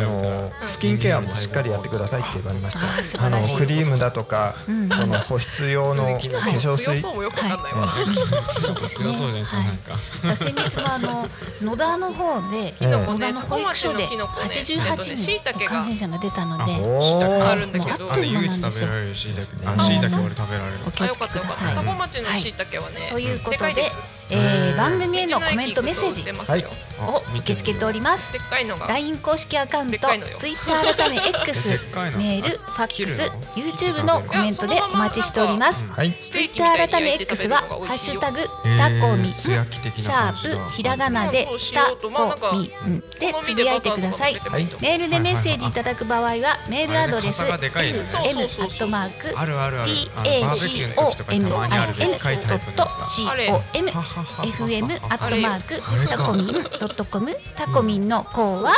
[0.00, 2.78] のースキンケアもしっかりやってくださいって言われまし
[3.12, 3.24] た。
[3.26, 4.88] あのクリームだとかうん。
[4.88, 6.84] この保湿用の化粧水。
[6.84, 7.88] 強そうもよくわかんないわ、
[8.88, 11.28] 強そうじゃないですかなんか先日もあの
[11.62, 20.78] 野田の方で野田の保育所でタコ町のキノコねえっとね88椎茸が人の感染者が出たのでおあーるんだけどあっと唯一食べられるしいたけあしいたけ俺食べられる。
[20.86, 21.74] お気をつけください。
[22.00, 23.90] 町の椎茸はね、ということで
[24.30, 26.24] えー番組へのコメントメッセージ。
[27.00, 28.32] を受け付けております。
[28.88, 29.98] LINE 公式アカウント
[30.36, 33.22] Twitter 改め X メールファックス
[33.54, 35.86] YouTube のコメントでお待ちしております。
[36.30, 38.38] Twitter 改め X はハッシュタグ
[38.78, 44.34] タコミンシャープひらがなでタコミンでつぶやいてください。
[44.34, 44.64] はい。
[44.80, 47.82] メールでメッセージいただく場合はメールアドレスあれね傘がでか。
[47.84, 48.08] いよね
[53.72, 58.72] fm アット fm アットマークタコミンドットコムタコミンの項は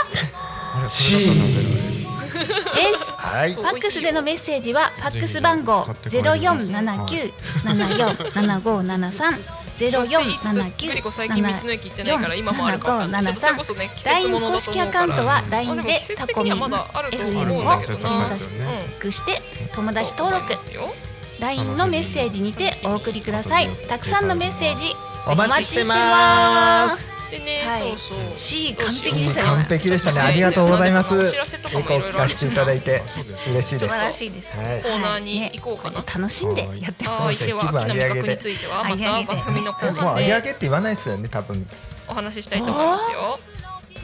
[0.74, 1.92] あれそれだとなんだよね。
[2.32, 3.10] です。
[3.10, 3.54] はい。
[3.54, 7.32] ファックスでのメッセージはファックス番号ゼロ四七九
[7.64, 9.38] 七四七五七三
[9.76, 19.12] ゼロ四七九グリコ最近道の駅行ってないから今もあるかわかんないちょっとそれこそね季節 LINE 物だ公式アカウントはあで LINE もでタコミン FM を検索うん。
[19.12, 19.42] して
[19.74, 20.56] 友達登録。
[20.56, 23.68] そう思いますよ LINE のメッセージにてお送りください。
[23.88, 24.94] たくさんのメッセージ
[25.26, 27.12] お待ちしてます。
[27.30, 27.80] でね、はい。
[27.80, 28.18] そうそう。
[28.34, 29.46] C 完璧でしたね。
[29.46, 30.20] 完璧でしたね。
[30.20, 31.16] ありがとうございます。
[31.16, 33.94] お知らせとかもエコー聞かせていただいてそうです素晴嬉しいです。
[33.94, 34.56] らしいです。
[34.56, 34.82] はい。
[34.82, 35.96] コーナーに行こうかな。
[35.96, 37.22] はいね楽しんでやってます。
[37.22, 41.66] はい、では気分秋の味覚についてはま上げ上げた番組の後もう上げ上げって言わないですよね多分。
[42.08, 43.38] お話ししたいと思いますよ。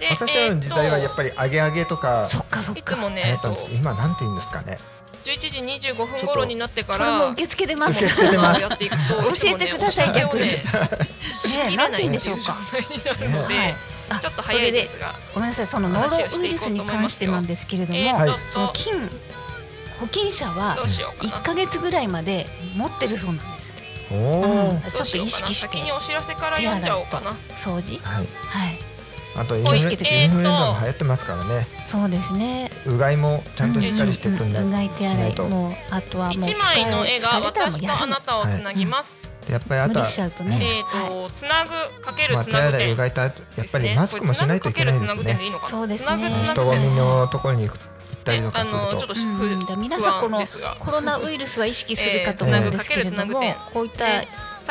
[0.01, 2.81] で私らの時代はやっぱり上げ上げとかそっかそっか。
[2.81, 3.37] いつもね
[3.75, 4.79] 今なんて言うんですかね
[5.25, 8.05] 11時25分頃になってかそれもら受け付けてます。
[8.05, 10.65] 受け付けてますやっていくと 教えてくださいつもね
[11.77, 13.75] ないっていうね状態になるのはいで、
[14.11, 19.11] あちょっと早いですが、ごめんなさいそのノロウイルスに関してなんですけれども、えはいーそのと、菌
[20.01, 21.39] 保菌者はどうしようかな。
[21.39, 21.43] 1。
[21.43, 23.69] ヶ月ぐらいまで持ってるそうなんです。
[23.69, 23.75] よ
[24.11, 27.33] おうんおちょっと意識して先にお知らせから読んじゃおうかな。
[27.59, 28.01] 掃除？
[28.03, 28.27] はい。
[28.47, 28.88] はい
[29.39, 31.67] あとインフルエンザも流行ってますからね。
[31.87, 32.71] そうですね。
[32.87, 34.69] うがいもちゃんとしっかりしてうんくんなうん。
[34.69, 39.21] うがい手洗いもうあとはもう一枚の絵が私とあなたをつなぎます。
[39.49, 40.59] やっぱりあとはしちゃうとね。
[40.61, 41.71] えっと、つなぐ
[42.03, 42.97] かけるまあつなぐ点手洗いう。
[42.97, 45.71] がいとあとやっぱりマスクもしないといけないですつなぐかけるつなぐ点でねいいのかな。
[45.71, 46.31] そうですね。
[46.31, 47.77] 人点混みのところに行っ
[48.25, 49.61] たりとかすあのちょっるととふうん。
[49.61, 50.77] だから皆さんこの不安ですが。
[50.81, 53.41] コロナウイルスは意識するかと思うんですけれども、
[53.73, 54.05] こういった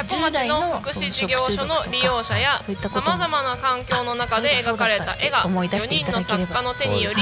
[0.03, 6.45] でタコ町の福祉事業所の利用者やさまざまな環境の中で描かれた絵が思い出してい4ただければ。
[6.45, 7.21] 人の作家の手により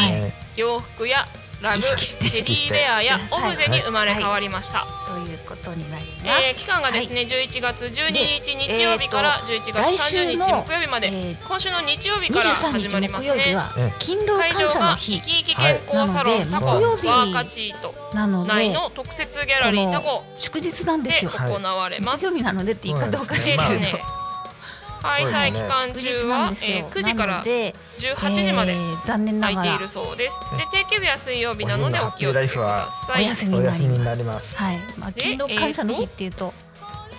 [0.55, 1.27] 洋服や
[1.61, 2.25] ラグ意識して。
[2.31, 6.21] テディベアやオブジェに生まれ変わりました、ということになります。
[6.25, 13.55] えー期間がですね、11月12日日曜日から11月来週30日の木曜日まで、えー今週の日曜日から23始日まりますね。
[13.99, 21.31] 勤労会場感謝のが日生き生き健康サロン、はいタコワ木曜日ーカチートなの内での特設ギャラリータコ祝日なんでですよ。
[21.31, 22.21] 行われます。
[22.21, 22.31] 木。
[22.31, 23.59] 曜日なのでって言い方おかしいで。
[23.59, 24.01] すね。
[25.05, 26.51] 開催期間祝中は。
[26.61, 30.39] えー9時からなので18時まで空いているそうです。
[30.57, 33.25] で定休日は水曜日なのでお気をつけください。
[33.25, 34.57] お休みおになります。
[34.57, 34.79] はい。
[34.97, 36.53] まあで勤労感謝の日っていうと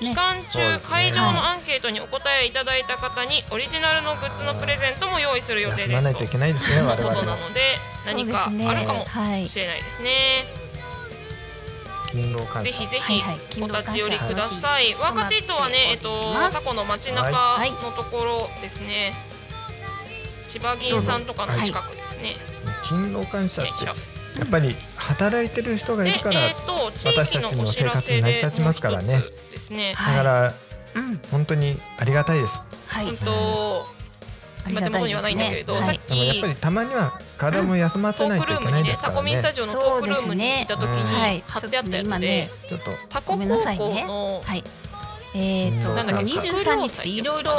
[0.01, 7.61] 期間中、会場のアンケートにお答えいただいた方にオリジナルのグッズのプレゼントも用意する予定ですといといけないですね我いうことなので
[8.05, 9.49] 何かあるかもはい。
[9.49, 10.45] しれないですね。
[12.07, 13.23] 勤労感謝ぜひぜひ
[13.63, 14.95] お立ち寄りください。
[14.95, 19.15] ワーカチートはね、えっとタコの街中はいのところですね。
[20.47, 22.37] 千葉銀さんとかの近くですね。
[22.85, 23.93] 勤労感謝ってや
[24.45, 26.41] っぱり働いてる人がいでるから
[27.05, 29.95] 私たちの生活に成りで立ちますからねですね。
[29.95, 30.55] はいだから
[30.95, 31.21] うん。
[31.31, 33.17] 本当にありがたいですはいうん。
[34.75, 35.83] とあ手元にはないんだけれどはい。
[35.83, 44.05] さっでもやっぱりたまには体も休ませないといけないですからタコミンスタねジオのトークルームにいた時に貼ってあったやつでちょっとねちょっとタコごめんな高さいね。
[44.07, 44.65] 校のはい。
[45.35, 47.55] えっとななんだっけ二十三日っていろいろ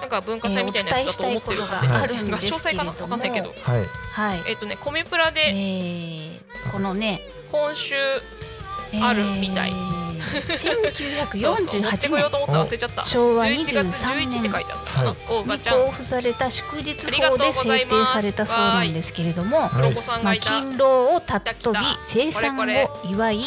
[0.00, 2.90] なんか文化祭みたいなやつだと思ってるえーお伝えしたいことかがあるんですけれども詳細かな？
[2.90, 3.54] わかんないけど。
[3.62, 3.84] はい。
[4.12, 4.42] はい。
[4.48, 7.20] えっとねコミプラえでーこのね
[7.52, 7.94] 今週
[9.02, 9.70] あるみたい。
[9.70, 13.04] えー1948年。
[13.04, 14.42] 昭和23年。
[14.42, 19.70] に交付された祝日法で制定されたそうなんですけれども、
[20.22, 22.64] まあ、勤労を尊び生産を
[23.10, 23.40] 祝い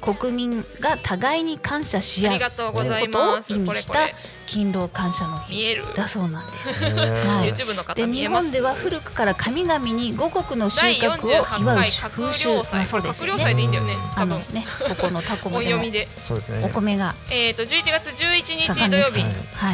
[0.00, 2.40] 国民が互いに感謝し合う
[2.72, 2.82] ことを
[3.48, 4.08] 意味した
[4.50, 5.76] 勤労感謝の日。
[5.94, 6.84] だそうなんです。
[6.90, 7.52] はい、
[7.94, 11.78] で日本では古くから神々に五穀の収穫を祝う
[12.10, 13.96] 風習まあそうですよね。
[14.16, 17.14] あのねここのタコもお米が。
[17.30, 19.24] えっと11月11日土曜日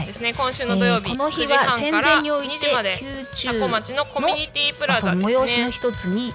[0.07, 0.35] ですね。
[0.35, 3.53] 今週の土曜日この日は戦前において宮中
[3.95, 4.07] の
[5.17, 6.35] 催しの一つに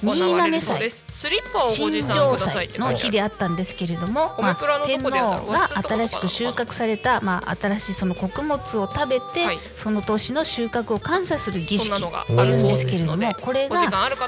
[0.00, 13.76] 新滑祭新庄祭の日であったんですけれども、まあ、天皇が新しく収穫された、まあ、新しいその穀物を食べて、はい、その年の収穫を感謝する儀式があるんですけれどもこれが、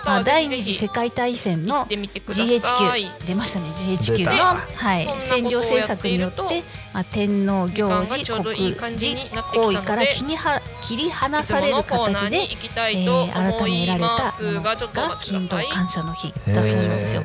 [0.04, 8.56] まあ、第二次世界大戦の GHQ 出ましたね GHQ の、はい、占領政策によってまあ、天皇行事国
[8.96, 9.16] 事
[9.52, 14.76] 行為から切りは切り離される形で、えー、改められたものが
[15.16, 17.24] 勤労感謝の日だそうなんですよ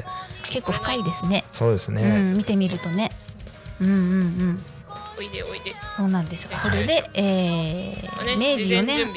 [0.50, 3.12] 結構深いですねそうですね、うん、見てみるとね。
[3.80, 4.66] うんうんうん。
[5.18, 5.74] おいでおいで。
[5.98, 6.58] そうなんですよ。
[6.58, 9.12] それで、えー、明治4年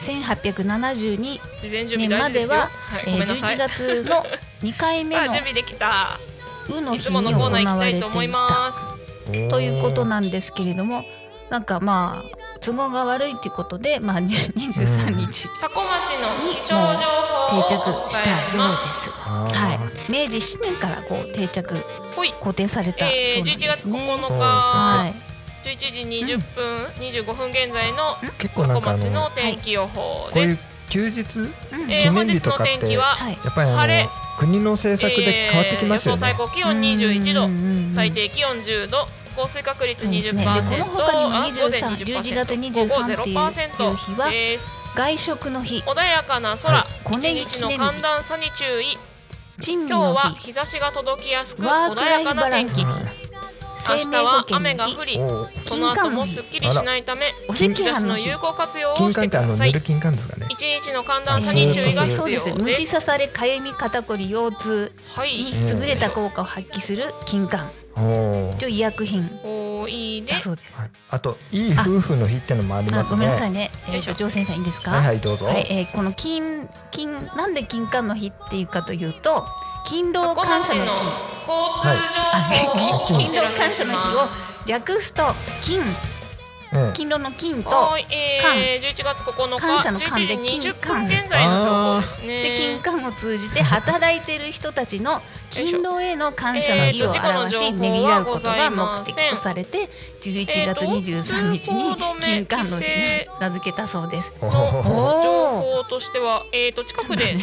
[0.00, 4.24] 1872年までは、はい、えー、11月の
[4.62, 6.18] 2回目の 準備できた。
[6.68, 7.50] うの日に行わ
[7.84, 8.08] れていた
[9.50, 11.04] ということなんですけれども
[11.50, 17.06] なんかまあ都合が悪いということで、まあ、 23日多古町の気象情
[17.46, 19.10] 報定着したようです。
[19.10, 21.84] はい、明治7年からこう定着
[22.40, 23.52] 固定されたそうなんですね。
[23.54, 30.60] 11月9日、はい、11時20分、うん、25分現在の結構なんか町の天気予報です。
[30.88, 33.00] 休日、記念日とかってや
[33.48, 36.20] っぱり晴れ国の政策で変わってきますよね。
[36.20, 39.08] 最高気温21度、最低気温10度。
[39.36, 40.44] 降水確率20%、ね、
[40.80, 44.30] この他にも23 11月23っていう日は
[44.94, 45.82] 外食の日。
[45.86, 48.96] 穏やかな空、はい、1日の寒暖差に注意。
[49.58, 52.84] 今日は日差しが届きやすく穏やかな天気
[53.88, 55.20] 明日は雨が降り
[55.62, 59.70] その後もすっきりしないため日差しの有効活用をしてください。
[59.70, 59.82] 一
[60.62, 62.26] 日の寒暖差に注意が必要。
[62.26, 64.92] です虫刺されかゆみ肩こり腰痛
[65.24, 67.66] に優れた効果を発揮する金柑
[68.56, 69.30] 一応医薬品。
[69.44, 70.50] おいいです。
[71.10, 73.10] あといい夫婦の日ってのもありますね。
[73.10, 73.70] ごめんなさいね。
[73.88, 74.90] えっ、と上先生いいですか？
[74.90, 75.46] はいどうぞ。
[75.46, 79.46] はい、えー、この金金なんで金柑の日っていうかというと
[79.86, 80.90] 勤労感謝の日
[81.48, 81.94] は
[83.08, 83.22] い。
[83.22, 84.28] 勤労感謝の日を
[84.66, 85.22] 略すと
[85.62, 85.80] 金
[86.92, 87.70] 勤労の金と
[88.10, 92.42] えー、11月9日感謝の間で金柑現在の情報ですね。
[92.42, 99.88] で金柑を通じて働いている人たちの勤労への感謝の日を表しねぎらうことが目的とされて
[100.20, 104.32] 11月23日に金柑の日に名付けたそうです。
[104.40, 107.36] 情報としては、えー、と近くで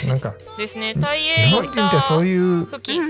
[0.58, 2.68] ですね大英インターそういう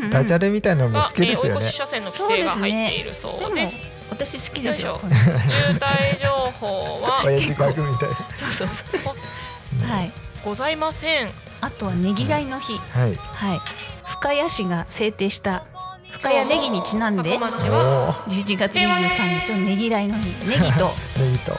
[0.10, 1.62] ダジャレみたいなのも好きですよね。
[1.62, 3.80] 車線の規制が入っているそうです。
[4.14, 5.00] 私好きですよ。
[5.02, 5.12] 渋
[5.80, 7.24] 滞情報は。
[7.26, 9.88] 結構そうそうそう。
[9.88, 10.12] はい。
[10.46, 11.32] ございません。
[11.62, 12.78] あとはねぎらいの日。
[12.78, 13.16] はい。
[13.16, 13.62] はい。
[14.06, 15.66] 深谷市が制定した
[16.12, 17.38] 深谷ネギにちなんで。
[17.40, 20.28] 11月23日のねぎらいの日。
[20.48, 20.92] ネギと。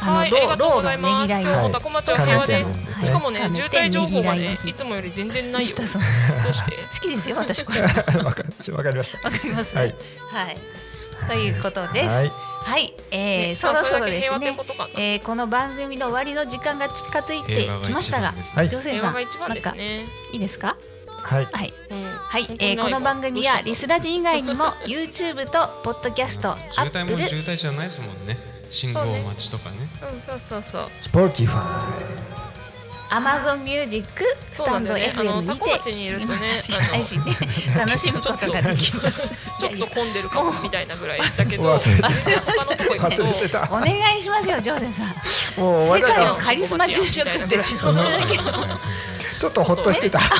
[0.01, 1.71] あのローのねぎらいの？
[1.71, 2.75] 高松は平和です。
[3.05, 5.77] しかもね渋滞情報がねいつもより全然ないよ。
[5.77, 6.73] どうして？
[6.95, 7.81] 好きですよ私これ。
[8.23, 8.49] わかり
[8.97, 9.19] ました。
[9.19, 9.77] わかります。
[9.77, 9.95] はい
[11.27, 12.31] ということです。
[12.64, 14.57] はい、えー、そろそろですね、
[14.96, 18.33] えー、この番組の終わりの時間が近づいてきましたが、
[18.68, 20.77] 女性さん、なんかいいですか？
[21.22, 28.38] はい、はい、はい、えー、この番組はリスラジ以外にも YouTube とポッドキャスト、アップル、渋滞じゃないですもんね。
[28.70, 29.77] 信号待ちとかね。
[30.03, 30.90] うん、そうそうそう。
[31.03, 32.43] Spotify。
[33.14, 35.46] Amazon Music、スタンド FM に
[35.85, 36.59] て、にいるとね、
[36.90, 37.31] 配信で
[37.79, 39.22] 楽しむことができます。
[39.61, 43.14] ちょっと混んでるかもみたいなぐらいだけど、他のとこ行く
[43.48, 45.05] と お願いしますよ、ジョーゼさ
[45.61, 45.62] ん。
[45.62, 47.61] もう世界のカリスマ住職って。
[49.38, 50.18] ちょっとほっとしてた。
[50.18, 50.35] は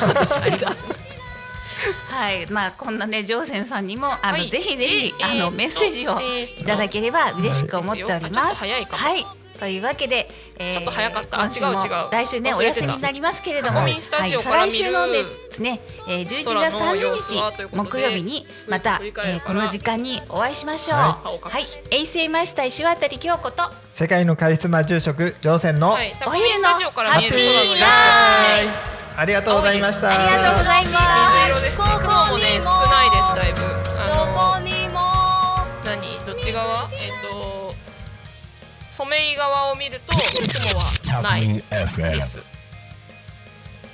[2.33, 6.19] い、まあこんなねジョーセンさんにもあの、はい、ぜひぜひ、えー、あのメッセージを
[6.59, 8.61] いただければ嬉しく思っております。
[8.61, 11.37] はい、はいというわけで、えー、ちょっと早かった。
[11.37, 20.97] 今週も来週ねお休みになりますけれども、はい、再来週のですね、えー、11月30日木曜日にまた、えー、この時間にお会いしましょう。
[20.97, 30.09] はい、はい、衛星マイスター石渡京子と世界のカリスマ住職乗船の、はい、お昼のハッピーライありがとうございました。
[30.09, 31.35] ありがとうございます。
[31.35, 31.79] 水色です。
[31.79, 33.59] ね雲もね少ないですだいぶ。
[33.95, 34.99] そこにも。
[35.85, 36.15] 何？
[36.51, 36.89] 側？
[36.91, 37.24] えっ、と
[38.95, 41.61] ソメイ側を見ると雲はない。
[41.61, 42.37] です。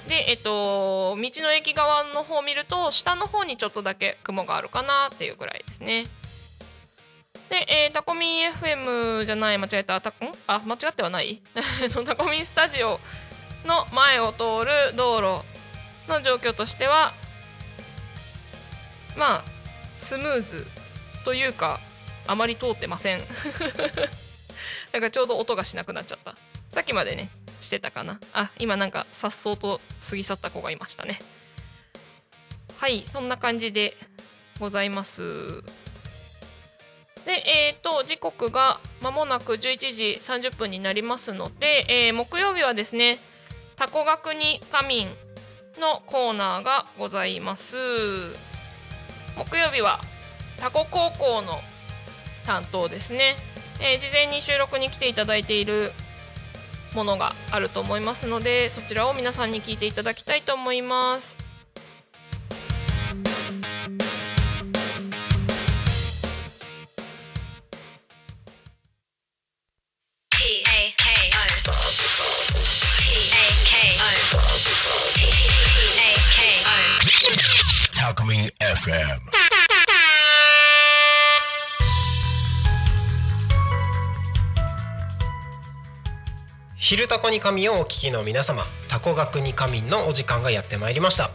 [0.07, 6.05] でえっ、と道の駅側の方を見ると下の方にちょっとだけ雲があるかなっていうぐらいですね。
[7.49, 11.41] で、えー、タコミン FM じゃない間違えたタコんあ間違ってはない？
[12.05, 12.99] タコミンスタジオ
[13.65, 15.43] の前を通る道路
[16.07, 17.11] の状況としては
[19.15, 19.43] まあ
[19.97, 20.67] スムーズ
[21.25, 21.79] というか
[22.27, 23.23] あまり通ってません
[24.91, 26.35] なんかちょうど音がしなくなっちゃった。
[26.69, 28.19] さっきまでねしてたかな。
[28.33, 31.19] あ今なんかさっそうと過ぎ去った子がいましたね。
[32.77, 33.95] はいそんな感じで
[34.59, 35.61] ございます。
[37.25, 39.59] でえーと、時刻がまもなく11
[39.93, 43.19] 時30分になりますので、えー、木曜日はですね
[43.75, 45.07] タコ学に仮眠
[45.79, 47.75] のコーナーがございます。
[49.37, 49.99] 木曜日は
[50.57, 51.61] タコ高校の
[52.45, 53.35] 担当ですね、
[53.83, 55.91] えー、事前に収録に来ていただいている
[56.93, 61.37] ものがあると思いますのでそちらを皆さんに聞いていただきたいと思います。
[77.97, 79.70] タコミン FM
[86.83, 91.29] 昼タコに神をお聞きの皆様タコ学に神のお時間がやってまいりました。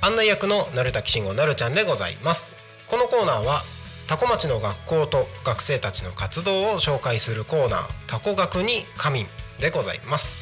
[0.00, 2.52] 案内役の鳴滝慎吾なるちゃんでございます。
[2.88, 3.62] このコーナーは
[4.08, 9.26] タコ町の学校と学生たちの活動を紹介するコーナータコ学に神
[9.60, 10.36] でございます。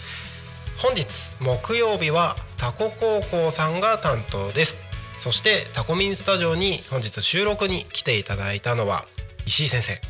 [0.79, 1.05] 本日
[1.39, 4.87] 木曜日はタコ高校さんが担当です。
[5.19, 9.05] そしてタコミンスタジオに本日収録に来ていただいたのは
[9.45, 10.01] 石井先生。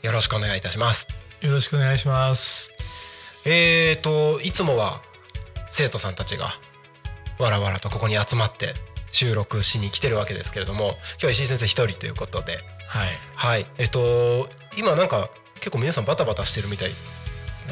[0.00, 1.06] よろしくお願いいたします。
[1.42, 2.72] よろしくお願いします。
[3.46, 5.00] えーといつもは
[5.70, 6.48] 生徒さんたちが
[7.38, 8.74] わらわらとここに集まって
[9.12, 12.58] 収録しに来てるわけですけれども今日は石井先生一人ということで。
[12.88, 13.08] はい。
[13.34, 13.66] はい。
[13.78, 16.90] えっ、と今なんか結構皆さんバタバタしてるみたい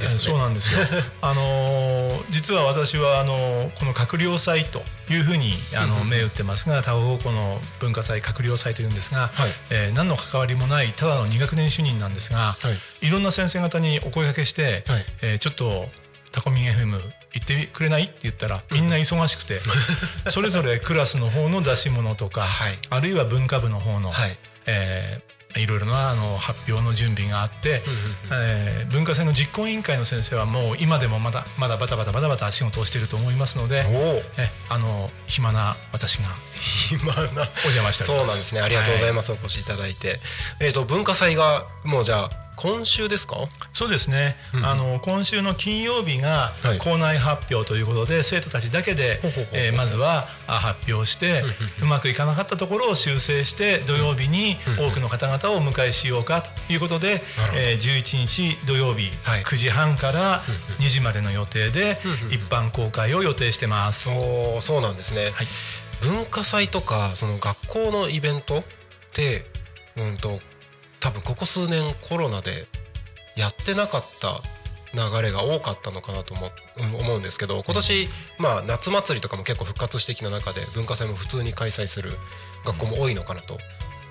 [0.02, 0.08] ね。
[0.08, 0.80] そうなんですよ。
[1.22, 9.54] あのー実は私はあのーこの閣僚祭というふうにあの銘打ってますが、タオ高校の文化祭閣僚祭というんですが、はい。
[9.70, 12.70] えー何の関わりもないただの2学年主任なんですが、は
[13.02, 13.06] い。
[13.06, 15.06] いろんな先生方にお声掛けして、はい。
[15.22, 15.88] えーちょっと
[16.32, 17.00] タコミン FM
[17.32, 18.04] 行ってくれない？
[18.04, 19.60] って言ったらみんな忙しくて、
[20.28, 22.78] それぞれクラスの方の出し物とか、はい。
[22.90, 24.36] あるいは文化部の方の、はい。
[24.66, 27.82] えーいろいろなあの発表の準備があって、
[28.32, 36.28] えー文化祭の実行委員会の先生はもう今でもまだまだバタバタバタバタ仕事をしていると思いますので、えあの暇な私が
[36.92, 37.48] 今な。
[37.64, 38.06] お邪魔しております。
[38.06, 38.60] そうなんですね。
[38.60, 40.20] ありがとうございます、お越しいただいて。
[40.60, 43.36] えっ、と文化祭がもうじゃあ今週ですか？
[43.72, 46.78] そうですね、うんあの今週の金曜日がはい。
[46.78, 49.20] 校内発表ということで、生徒たちだけで
[49.52, 51.42] えーまずはあ発表して、
[51.82, 57.22] うまくいかなかったところを修正して土曜日にうん多くの方々をお迎えしようかということで、
[57.54, 59.42] えー11日土曜日はい。
[59.42, 60.84] 9時半からうんうん。
[60.84, 61.98] 2時までの予定で
[62.30, 64.10] 一般公開を予定してます。
[64.16, 65.46] おーそうなんですね、はい。
[66.02, 68.64] 文化祭とかその学校のイベントっ
[69.12, 69.46] て
[69.96, 70.40] うんと
[71.04, 72.66] 多分ここ数年コロナで
[73.36, 74.40] やってなかった
[74.94, 82.12] 流れが多かったのかなと思ううん思うんですけど今年、まあ、夏祭りとかも結構復活してきた中で文化祭も普通に開催する
[82.64, 83.58] 学校も多いのかなと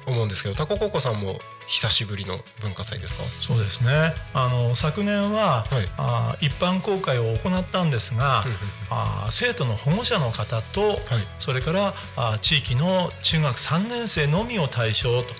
[0.06, 3.24] 思うんですけどタコ高校さんも久しぶりの文化祭ですか？
[3.40, 4.14] そうですね。
[4.34, 5.90] あの昨年は、はい。
[5.98, 8.44] あ一般公開を行ったんですが、
[8.90, 11.00] あ生徒の保護者の方と、はい。
[11.40, 15.34] それからあ地域の中学3年生のみを対象と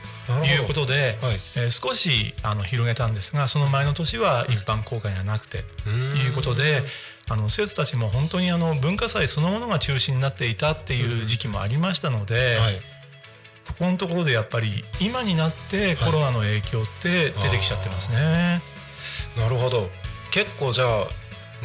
[0.46, 1.40] いうことで、はい。
[1.56, 6.84] えー少しあの広げたんですがその前の年は一般公開がなくて、ということで
[7.30, 12.82] あの生徒たちも本当にあの文化祭そのものが中心になっていたっていう時期もありましたので、はい。
[13.68, 18.62] ここのところでやっぱり今になってコロナの影響って出てきちゃってますね。
[19.38, 19.90] なるほど。
[20.32, 21.08] 結構じゃあ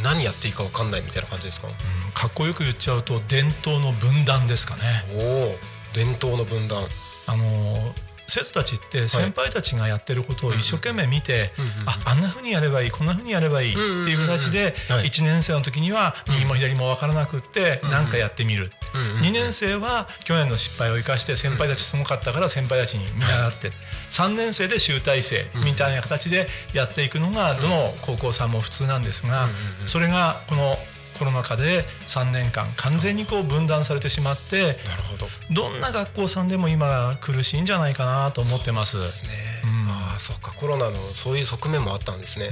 [0.03, 1.67] 何やっていいか分かんないみたいな感じですか？
[1.67, 1.75] うん。
[2.13, 4.83] かっこよく言っちゃうと伝統の分断ですかね。
[5.15, 5.59] おお
[5.93, 6.87] 伝統の分断。
[7.27, 7.93] あの
[8.29, 11.53] 生徒たちって先輩たちがやってることを一生懸命見て、
[11.87, 15.07] ああんな風にやればいいこんな風にやればいいっていう形ではい。
[15.09, 19.21] 1年生の時には右も左も分からなくってうん何かやってみる、うんうんうん。
[19.23, 23.73] 2年生は去年の失敗を生かして先輩たちすごかったから先輩たちに見習って、
[24.11, 29.49] 3年生で集大成みたいな形でやっていくのがどの高校さんも普通なんですが
[29.87, 30.77] それがこの
[31.19, 35.27] コロナ禍で3年間完全にこう分断されてしまってなるほど。
[35.51, 38.99] どんな学校さんでも今苦しいんじゃないかなと思ってます。
[38.99, 39.31] ですね、
[39.65, 39.91] うん。
[39.91, 40.53] あああそうか。
[40.53, 42.51] コロナのそういう側面もあったんですね、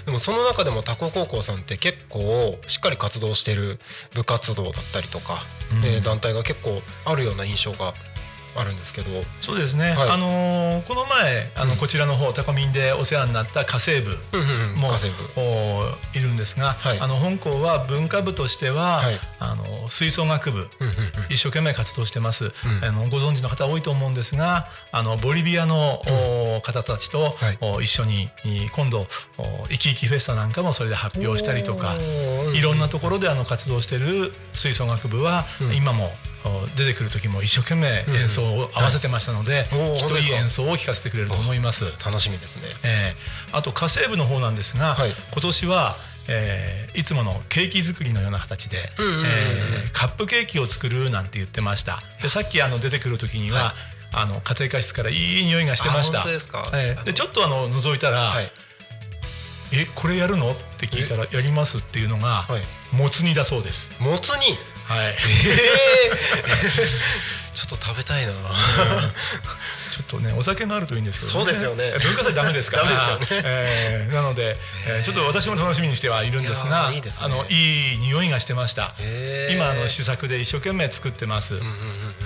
[0.00, 3.78] うん、でもその中でも多古高校さんって結構しっかり活動してる
[4.14, 7.94] 部活動だったりとか、うん、えー、団体が結構あるような印象が
[8.58, 9.08] あるんですけど。
[9.40, 14.16] そうですね、はい、あのー、この前あのこちらの方、うん、タコミンでお世話になった家政部
[14.76, 14.88] も、
[16.14, 20.68] いるんですが、はい、あの本校は文化部としては、はい、あの吹奏楽部、
[21.30, 27.36] 一生懸命活動してます、うん、あのご存知の方多いと思うんですがあのボリビアの、うん、方たちと、
[27.80, 28.30] 一緒に
[28.72, 29.06] 今度
[29.70, 31.96] いきいきフェスタなんかもそれで発表したりとか
[32.54, 36.10] いろんなところであの活動している吹奏楽部は、今も
[36.76, 41.84] 出てくる時も一生懸命演奏を合わせてましたので、うんはい、きっといい演奏を聴かせてくれると思います。
[42.04, 45.96] 楽しみですね、えー、あと家政部の方なんですが、はい、今年は
[46.30, 52.00] えー、いつものケーキ作りのような形で、うんうんうん、えー、カップケーキを作るなんて言ってました。
[52.20, 53.72] でさっきあの出てくる時には、はい、
[54.12, 56.22] あの家庭科室からいい匂いがしてました。
[56.26, 58.52] でえー、でちょっとあの覗いたら、はい、
[59.72, 60.50] えこれやるの？
[60.50, 63.94] って聞いたらやりますっていうのが、はい、もつ煮だそうです。
[63.98, 64.58] もつ煮？
[64.88, 65.08] はい。
[65.08, 65.16] えー、
[67.52, 68.32] ちょっと食べたいな。
[69.92, 71.92] ちょっとねお酒のあるといいんですけど、ね、そうですよね。
[72.02, 72.84] 文化祭ダメですから。
[72.88, 73.42] ダメですよね。
[73.44, 78.94] えー、なので、えー、ちょっと私も楽しみにしてはいるんですが、いいすね、あのいい匂いがしてました。
[79.50, 81.60] 今あの試作で一生懸命作ってます。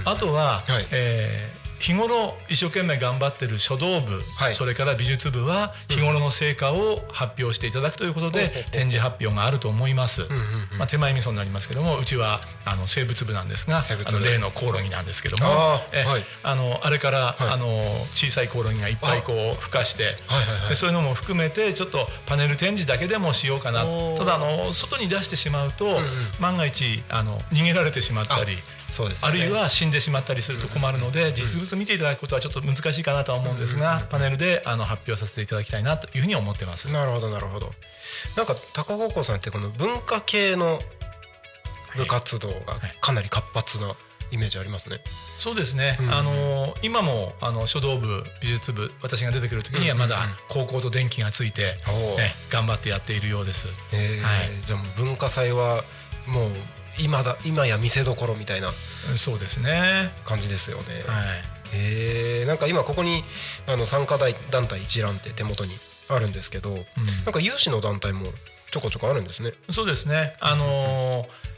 [0.05, 10.23] あとは、はい、えー日頃一生懸命頑張ってる書道部、はい、それから美術部は日頃の成果を発表していただくということで、展示発表があると思います、
[10.79, 16.05] まあ、手前味噌になりますけどもうちはあの生物部なんですがあの例のコオロギなんですけどもあ,、え
[16.45, 17.67] あのあれから、あの
[18.13, 20.17] 小さいコオロギがいっぱいこう孵化して、
[20.69, 23.85] でそういうのも含めてちょっとパネル展示だけでもしようかな
[24.17, 25.99] ただあの外に出してしまうと、
[26.41, 28.57] 万が一あの逃げられてしまったり。
[28.93, 36.89] そうです、ね、あるいは死んでしまったりすると困るので、実物見ていただくことはちょっと難しいかなとは思うんですが、パネルであの発表させていただきたいなというふうに思ってます。
[36.89, 37.73] なるほどなるほど。
[38.37, 40.81] なんか高高校さんってこの文化系の
[41.97, 43.97] 部活動がかなり活発な。
[44.33, 45.01] イメージありますね。
[45.37, 45.99] そうですね。
[46.01, 51.77] うん、あの今もあの書道部美術部私が出てくる時にはまだ高校と電気がついて、
[52.17, 53.69] ね、頑張ってやっているようです。
[53.69, 53.77] はい。
[54.67, 55.85] じゃあ文化祭は
[56.27, 56.51] もう
[56.99, 58.73] 今だ今や見せどころみたいな。
[59.17, 60.13] そうですね。
[60.25, 61.05] 感じですよね。
[61.07, 61.43] はい、
[61.75, 63.25] えなんか今ここに
[63.67, 64.19] あの参加
[64.51, 65.73] 団体一覧って手元に
[66.09, 66.77] あるんですけど、うん、
[67.25, 68.27] なんか有志の団体も
[68.71, 69.53] ちょこちょこあるんですね。
[69.71, 70.37] そうですね。
[70.41, 71.53] あのー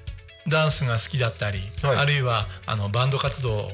[0.49, 3.71] ダンスが好きだったり、はい、あるいはあのバンド活動を、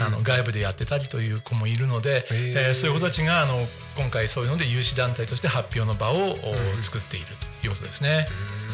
[0.00, 6.36] あの外部でやってたりという子もいるので、えー、そういう子たちがあの今回そういうので有志団体として発表の場を、
[6.80, 7.26] 作っている
[7.60, 8.28] ということですね。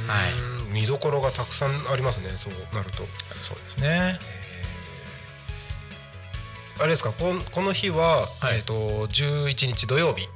[0.06, 0.32] はい、
[0.74, 3.04] 見どころがたくさんありますねそうなると。
[3.40, 4.18] そうですね。
[6.80, 10.28] あれですかここの日は、はい、えーと、11日土曜日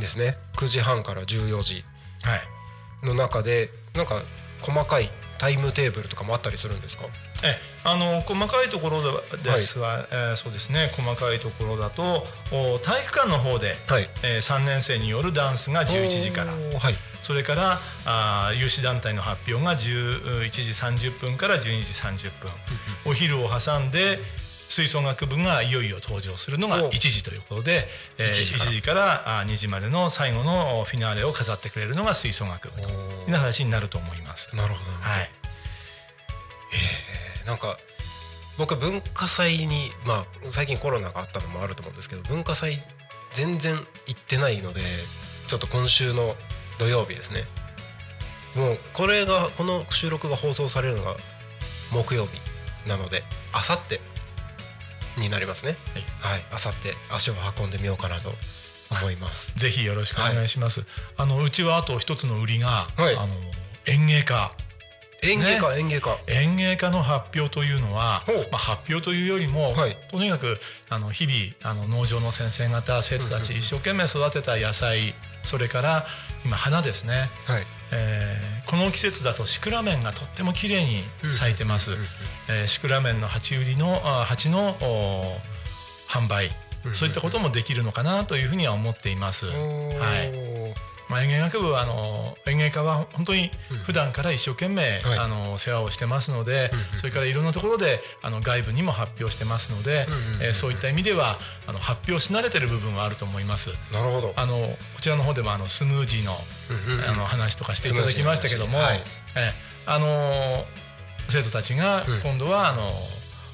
[0.00, 1.84] ですね、はい、9時半から14時
[3.02, 4.22] の中で、なんか
[4.62, 7.04] 細かいタイムテーブルとかもあったりするんですか？
[7.44, 9.02] えあの細かいところ
[9.42, 10.90] ですは、はい、えー、そうですね。
[10.96, 22.50] 細かいところだとお体育館の方で、はい、えー、3年生によるダンスが11時から、はい、それからあ有志団体の発表が11時30分から12時30分、
[23.04, 24.18] お昼を挟んで
[24.68, 27.88] 吹奏楽部がいよいよ登場するのが1時ということで、
[28.18, 29.44] えー、1時から。
[29.46, 32.92] 2時までの最後のフィナーレを飾ってくれるのが吹奏楽部とい
[33.28, 34.54] う話になると思います。
[34.54, 35.30] なるほど、はい、
[37.42, 37.78] えー、なんか
[38.58, 42.80] 僕文化祭にまあ最近コロナがあったのもあると思うんですけど文化祭
[43.32, 44.80] 全然行ってないので
[45.46, 46.36] ちょっと今週の
[46.78, 47.44] 土曜日ですね。
[48.54, 51.16] もうこれがこの収録が放送されるのが
[51.92, 52.40] 木曜日
[52.88, 54.00] なのであさって
[55.18, 55.76] になりますね。
[56.20, 56.44] はい。
[56.52, 58.32] あさって足を運んでみようかなと
[58.90, 59.52] 思います。
[59.56, 60.88] ぜひよろしくお願いします、はい、
[61.18, 63.34] あのうちはあと一つの売りが、はい、あの
[63.86, 64.52] 演芸家。
[65.22, 66.18] 演芸家、ね、演芸家。
[66.26, 70.58] 演芸家の発表というのは、まあ、発表というよりも、はい、とにかく
[70.90, 76.06] あの日々あの農場の先生方生徒たち一生懸命育てた野菜それから
[76.44, 77.62] 今花ですね、はい
[77.96, 81.92] えー、この季節だとシクラメンがとっても綺麗に咲いてます、
[82.48, 84.76] えー、シクラメンの鉢売りの鉢の
[86.08, 86.50] 販売。
[86.92, 89.46] そういったこともできるのかなというふうには思っています。
[89.46, 93.50] はいまあ、園芸学部はあの園芸家は本当に
[93.84, 100.06] 普段から一生懸命、うん、あの世話をしてますので、それからいろんなところであの外部にも発表してますので、
[100.40, 103.70] えー、そういった意味ではあの発表し慣れてる部分はあると思います。
[103.92, 104.32] なるほど。
[104.36, 106.36] あのこちらの方でもあのスムージーの,、
[107.08, 109.02] あの話とかしていただきましたけども、はい、
[109.36, 109.52] え
[109.86, 110.64] あの
[111.28, 112.92] 生徒たちが今度はあの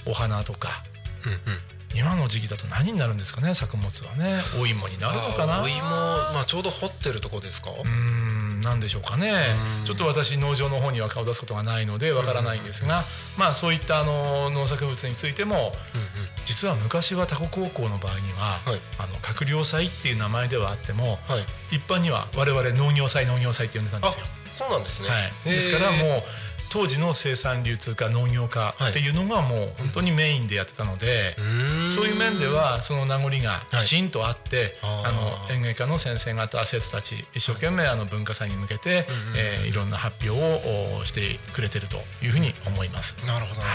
[0.07, 0.85] お花とか、
[1.95, 4.41] 今の時期だと何になるんですかね作物はね。
[4.61, 5.63] お芋になるのかな。
[5.63, 7.71] お芋まあちょうど掘ってるとこですか？
[7.71, 9.57] うんなんでしょうかね。
[9.85, 13.05] ちょっと私農場の方には顔出すことがないのでわからないんですが
[13.37, 15.73] まあそういったあの農作物についても
[16.45, 21.39] 実は昔はタコ高校の場合には、はい、あの閣僚祭っていう名前ではあっても、は
[21.71, 24.27] い、一般には我々農業祭農業祭って呼んでたんですよ。
[24.55, 25.15] そうなんですね、は
[25.47, 26.23] い、ですからもう
[26.71, 35.13] 当時の生産流通化農業化っていうのがもう本当にメインでやってたので、はい、そういう面ではその名残がきちんとあって、はい、あ
[35.49, 39.07] の園芸家の先生方生徒たち一生懸命あの文化祭に向けて、
[39.37, 43.17] えー、いろんな発表をしてくれてるというふうに思います。
[43.27, 43.71] なるほど、はい、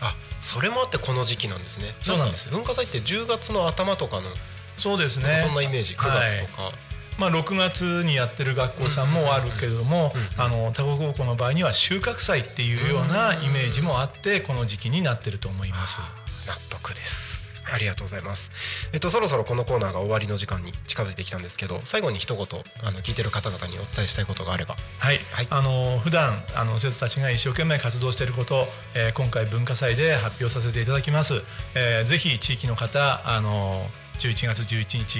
[0.00, 1.94] あそれもあってこの時期なんですね。
[2.02, 2.50] そうなんです。
[2.50, 4.28] 文化祭って10月の頭とかの
[4.76, 5.40] そうですね。
[5.46, 5.94] そんなイメージ。
[5.94, 6.72] 9月とか。
[7.18, 16.00] まあ、6月にやってる学校さんもあるけれどもあの多古高校の場合には収穫祭っていうようなイメージもあってこの時期になってると思います。
[16.46, 17.34] 納得です
[17.72, 18.50] ありがとうございます。
[18.92, 22.46] えっとそろそろこのコーナーが終わりの時間に近づいてきたんですけど、最後に一言
[22.82, 24.76] あの聞いてる方々にお伝えしたいことがあれば。
[24.98, 25.20] はい。
[25.32, 31.42] はい、あの普段あの生徒たちが一生懸命活動していること、えー、今回文化祭で発表させていただきます。
[31.74, 33.88] えー、ぜひ地域の方あの
[34.18, 35.18] 11月11日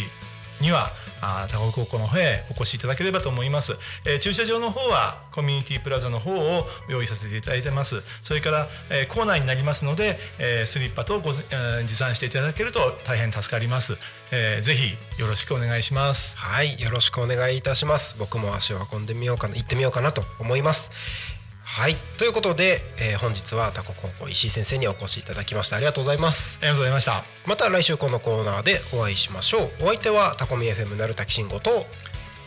[0.61, 3.72] にはあ高尾高校の方へお越しいただければと思います、
[4.05, 8.02] えー、駐車場の方はコミュニティプラザの方を用意させていただいてます。
[8.22, 13.96] それから、えー、コーナーになりますので、えー、スリッパとご、えー、持参していただけると大変助かります、
[14.30, 16.38] えー、ぜひよろしくお願いします。
[16.38, 18.16] はいよろしくお願いいたします。
[18.18, 21.34] 僕も足を運んでみようかな行ってみようかなと思います。
[21.64, 21.96] はい。
[22.18, 25.76] ということで、えー、本日はタコ高校石井先生にお越しいただきました。
[25.76, 26.58] ありがとうございます。
[26.60, 27.24] ありがとうございました。
[27.46, 29.70] また来週このコーナーでお会いしましょう。
[29.80, 31.86] お相手はタコミ FM なるたきしんごと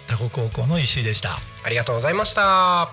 [0.05, 1.39] タコ高校の石井でした。
[1.63, 2.91] ありがとうございました。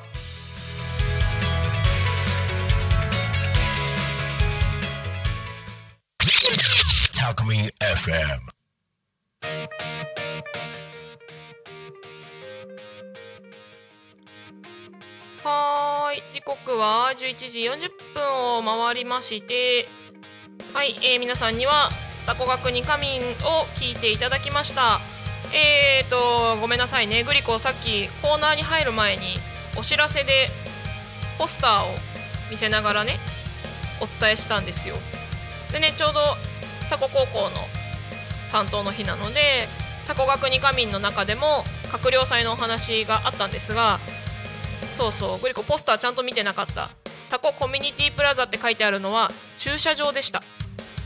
[7.17, 8.55] タコミ FM
[15.45, 19.89] ははい時刻は11時40分を回りまして
[20.73, 21.91] はい、えー、皆さんには
[22.25, 25.01] タコ学に仮眠を聞いていただきました。
[25.53, 27.25] えーとごめんなさいね。
[27.25, 29.23] グリコさっきコーナーに入る前に
[29.77, 30.51] お知らせで
[31.37, 31.87] ポスターを
[32.49, 33.19] 見せながらね
[34.01, 34.95] お伝えしたんですよ。
[35.73, 36.21] でねちょうど
[36.89, 37.57] タコ高校の
[38.53, 39.67] 担当の日なので
[40.07, 43.99] タコ学に仮眠の中でも閣僚祭のお話があったんですが
[44.95, 45.39] そうそう。
[45.41, 46.91] グリコポスターちゃんと見てなかった。
[47.29, 50.43] タココミュニティプラザって書いてあるのは駐車場でした。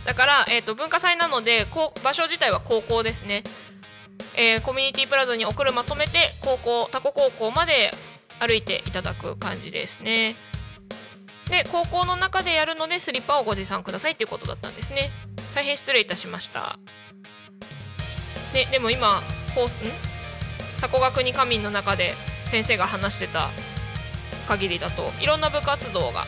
[0.05, 3.43] だから、えーと、文化祭なのでこう場所自体は高校ですね、
[4.37, 7.93] えー、コミュニティプラザにお車止めて高校タコ高校まで
[8.41, 10.37] 歩いていただく感じですね。
[11.51, 15.11] で高校の中でやるのでスリッパをご持参くださいっていうことだったんですね。
[15.55, 16.79] 大変失礼いたしました。
[18.53, 19.23] ででも今
[19.55, 19.77] ホースん？
[20.81, 22.15] タコ学に仮眠の中で
[22.49, 23.51] 先生が話してた
[24.49, 26.25] 限りだといろんな部活動が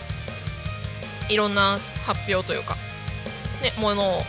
[1.31, 2.77] いろんな発表というか
[3.63, 4.23] ねものを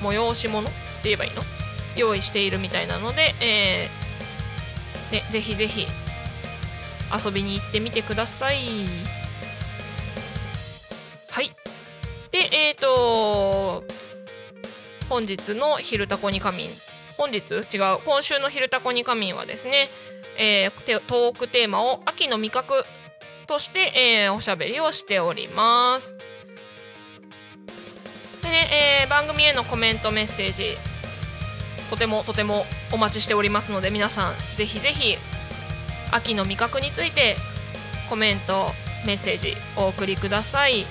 [0.00, 1.42] 催し物って言えばいいの？
[1.96, 5.86] 用意しているみたいなので、えーね、ぜひぜひ
[7.12, 8.58] 遊びに行ってみてください。
[11.30, 11.50] はい。
[12.30, 13.82] でえっ、ー、と
[15.08, 16.70] 本日の「昼タコに仮眠」
[17.18, 17.52] 本日？
[17.54, 17.98] 違う。
[18.04, 19.90] 今週の「昼タコに仮眠」はですね、
[20.36, 22.84] えー、トークテーマを秋の味覚
[23.48, 23.92] として、
[24.26, 26.14] えー、おしゃべりをしております。
[28.42, 30.76] でね、えー、番組へのコメントメッセージ
[31.90, 35.16] とてもとてもお待ちしておりますので皆さんぜひぜひ
[36.12, 37.36] 秋の味覚について
[38.08, 38.72] コメント
[39.04, 40.86] メッセージお送りください、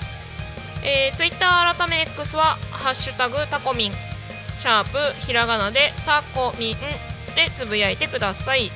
[0.84, 3.92] えー、ツイッター改め X は「ハッシュタグタコミン」
[4.58, 6.76] シャープひらがなでタコミン
[7.34, 8.72] でつぶやいてください。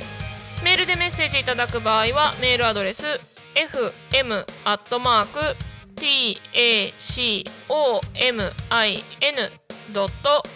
[0.63, 3.21] メールでメッセージいただく場合はメールアドレス
[3.55, 3.93] F.
[4.13, 4.47] M.
[4.65, 5.57] アットマーク。
[5.97, 6.41] T.
[6.55, 6.95] A.
[6.99, 7.45] C.
[7.69, 8.01] O.
[8.15, 8.51] M.
[8.71, 9.05] I.
[9.21, 9.51] N.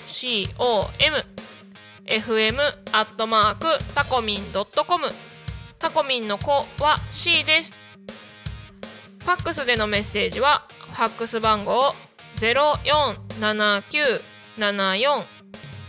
[0.07, 0.49] .C.
[0.59, 0.90] O.
[0.99, 1.24] M.
[2.07, 2.59] fm
[2.92, 5.09] アットマークタコミンドットコム
[5.78, 6.66] タコミンの子は
[7.11, 7.74] C です
[9.18, 11.97] ファックスでのメッセージはファックス番号
[12.36, 15.24] 0479747573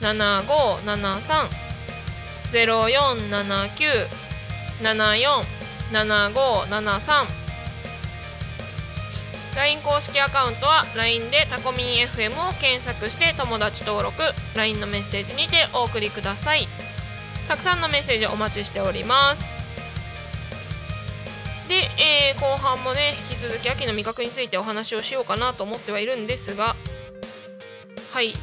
[0.01, 1.49] 0479747573
[4.81, 5.56] 7573
[9.57, 14.21] LINE 公式アカウントは LINE でタコミン FM を検索して友達登録。
[14.55, 16.67] LINE のメッセージにてお送りください。
[17.47, 19.51] たくさんのメッセージお待ちしております。
[21.67, 26.75] で、えー、後半もね引き続き秋の味覚についてお話をしようかなと思ってはいるんですが。
[28.11, 28.33] はい。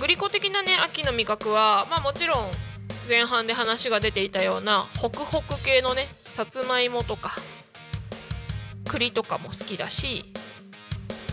[0.00, 2.50] グリコ的なね秋の味覚はまあもちろん
[3.08, 7.30] 前半で話が出ていたようなホクホク系のねさつまいもとか
[8.86, 10.32] 栗とかも好きだし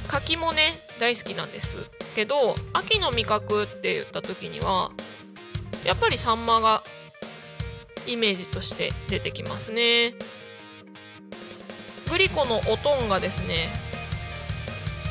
[0.07, 1.89] 柿もね大好きなんです。
[2.15, 4.91] けど秋の味覚って言った時には
[5.83, 6.81] やっぱりサンマが
[8.07, 10.13] イメージとして出てきますね。
[12.09, 13.67] グリコのおとんがですね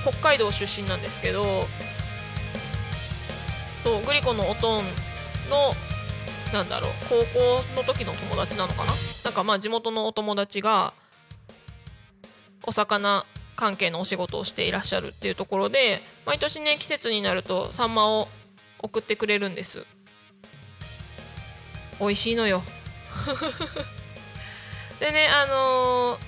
[0.03, 1.67] 北海道出身なんですけど
[3.83, 4.85] そうグリコのおとん
[5.51, 5.75] の
[6.55, 6.93] なんだろう。
[7.09, 8.93] 高校の時の友達なのかな？
[9.25, 10.95] なんかまあ地元のお友達が
[12.63, 13.27] お魚
[13.57, 18.29] 関係のお仕事をしていらっしゃるっていうところで毎年ね季節になるとサンマを
[18.79, 19.85] 送ってくれるんです。
[21.99, 22.63] 美味しいのよ。
[25.01, 26.19] でねあの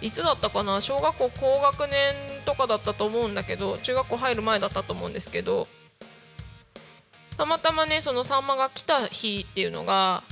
[0.00, 0.80] ー、いつだったかな？
[0.80, 2.14] 小学校高学年
[2.44, 5.66] とかだったと思うんだけど中学校入る前だったと思うんですけど
[7.40, 10.22] たまたまねそのサンマが来た日っていうのが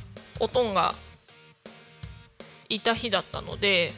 [0.41, 0.95] おとんが
[2.69, 3.95] いた日だったので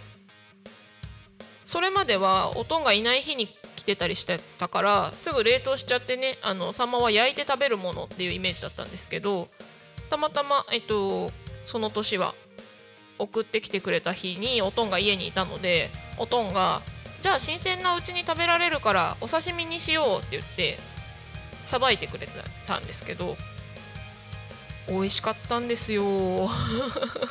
[1.66, 9.48] それまではおとんがいない日に来てたりしてたからすぐ冷凍しちゃってねあのサンマは焼いて食べるものっていうイメージだったんですけど
[10.08, 11.32] たまたま、えっと、
[11.66, 12.36] その年は
[13.18, 16.82] 送ってきてくれた日におとんが家にいたのでおとんが
[17.22, 20.78] 「じゃあ新鮮なうちに食べられるからお刺身にしよう」って言って
[21.70, 22.28] さばいてくれ
[22.66, 23.36] たんですけど
[24.88, 26.48] 美味しかったんですよ。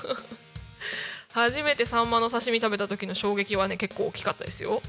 [1.34, 4.82] 初めてサンマの刺身食べた時の衝撃はね結構大きかったですよ。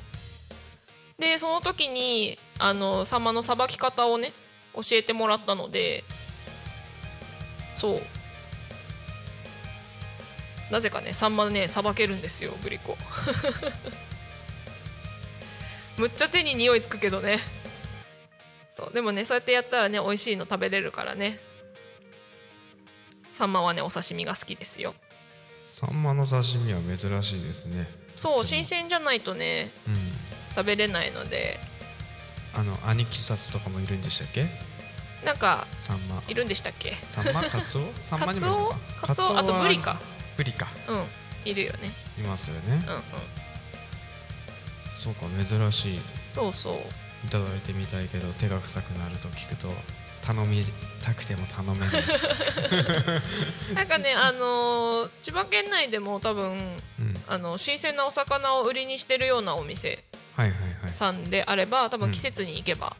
[1.19, 4.33] でその時にあのサンマのさばき方をね
[4.73, 6.05] 教えてもらったので
[7.75, 8.03] そう。
[10.71, 12.97] なぜかねサンマねさばけるんですよグリコ。
[15.99, 17.41] むっちゃ手に匂いつくけどね。
[18.77, 18.93] そう。
[18.93, 21.39] でもねそうやってやったらね美味しいの食べれるからね。
[23.33, 24.95] サンマはねお刺身が好きですよ。
[25.69, 27.89] サンマの刺身は珍しいですね。
[28.17, 29.97] そう新鮮じゃないとね、うん、
[30.55, 31.59] 食べれないので。
[32.53, 34.49] あのアニキサスとかもいるんでしたっけ？
[35.25, 36.23] なんかサンマ。
[36.29, 36.97] いるんでしたっけ？
[37.11, 37.43] サンマ？
[37.45, 37.83] カツオ？
[38.05, 39.39] サンマにもカツオ？
[39.39, 40.01] あとブリか。
[40.37, 40.69] ブリか。
[40.89, 41.07] うん。
[41.45, 41.93] いるよね。
[42.19, 42.85] いますよね。
[42.89, 43.03] うんうん。
[45.03, 46.01] そうか珍しい。
[46.35, 46.75] そうそう
[47.25, 49.69] いただいてみたいけど手が臭くなると聞くと
[50.23, 50.65] 頼み
[51.03, 51.91] たくても頼めない。
[53.75, 56.53] なんかねあのー、千葉県内でも多分、
[56.99, 60.05] うん、あの新鮮なお魚を売りにしてるようなお店
[60.95, 62.97] さんであれば多分季節に行けば、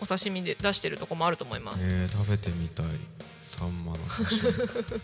[0.00, 1.86] お刺身で出してるとこもあると思います。
[1.90, 2.86] えー、食べてみたい。
[3.46, 5.00] サンマの刺身。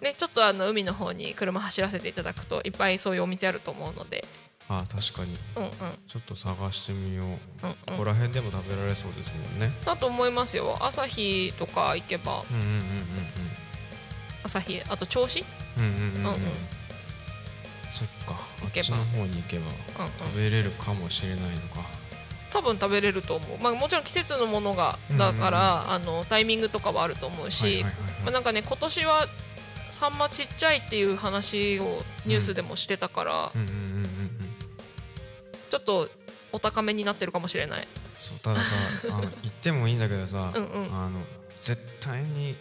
[0.02, 4.24] ね、ちょっとあの海の方に車走らせていただくといっぱいそういうお店あると思うので
[4.68, 5.70] あ確かに、うんうん、
[6.06, 7.38] ちょっと探してみよう、うんうん、こ
[7.98, 9.72] こら辺でも食べられそうですもんね。
[9.84, 10.76] だと思いますよ。
[10.80, 12.44] 朝日とか行けば。
[12.50, 12.78] うんうんうんうん
[14.44, 15.44] 朝日あと銚子？
[15.76, 16.40] うんうんうんうん、うんうん、
[17.90, 18.38] そっか。
[18.62, 19.64] あっちの方に行けば
[20.18, 21.84] 食べれるかもしれないのか、
[22.50, 27.84] 多分食べれると思う、まあ、もちろん季節のものがだから、うんうん、あのタイミングとかはあると思うし、
[28.22, 29.26] まあ、なんかね今年は
[29.90, 33.52] サンマちっちゃいっていう話をニュースでもしてたから、
[35.68, 36.08] ちょっと
[36.52, 37.88] お高めになってるかもしれない。
[38.16, 38.74] そうたださ
[39.10, 41.22] あの言ってもいいんだけどさ うん、あの
[41.60, 42.56] 絶対に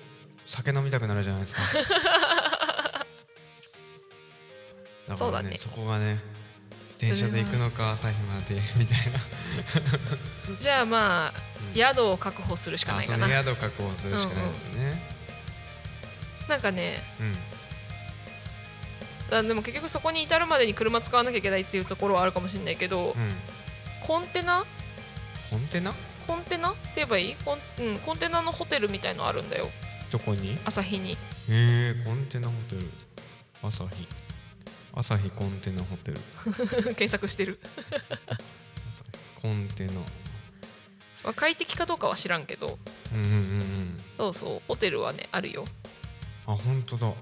[0.45, 1.61] 酒飲みたくなるじゃないですか。
[5.07, 6.21] だからね、ね、そこがね
[6.97, 9.19] 電車で行くのか朝日までみたいな。
[10.59, 11.33] じゃあまあ、
[11.69, 13.27] うん、宿を確保するしかないかな。
[13.27, 17.37] 宿確保するしかないですよね、うんうん、なんかね、うん、
[19.31, 23.35] あでも結局そこに至るまでに車使わなきゃいけないっていうところはあるかもしれないけど、うん、
[24.01, 24.65] コンテナ？
[25.49, 25.93] コンテナ？
[26.25, 26.71] コンテナ？
[26.71, 27.35] って言えばいい？
[27.35, 29.69] コン,、うん、コンテナのホテルみたいのあるんだよ。
[30.11, 30.57] どこに？
[30.65, 31.11] 朝日に。
[31.11, 31.15] へ
[31.49, 32.89] えー、コンテナホテル。
[33.61, 34.07] 朝日。
[34.93, 36.19] 朝日コンテナホテル。
[36.95, 37.59] 検索してる。
[39.41, 40.01] コンテナ、ま
[41.25, 42.79] あ、快適かどうかは知らんけど。
[43.13, 44.03] うんうんうんうん。
[44.17, 44.61] そうそう。
[44.67, 45.65] ホテルはねあるよ。
[46.47, 47.13] あ本当だ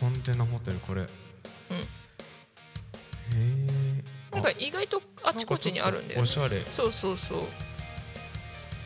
[0.00, 1.02] コンテナホテルこれ。
[1.02, 1.08] うん。
[1.08, 1.10] へ
[3.32, 6.64] えなんか意外とあちこちにあるんだよ、ね、おしゃれ。
[6.70, 7.42] そうそうそう。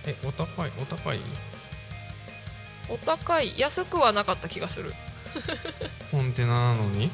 [0.06, 1.20] えお高いお高い？
[2.88, 3.58] お高い。
[3.58, 4.92] 安くはなかった気がする。
[6.10, 7.10] コンテナなのに？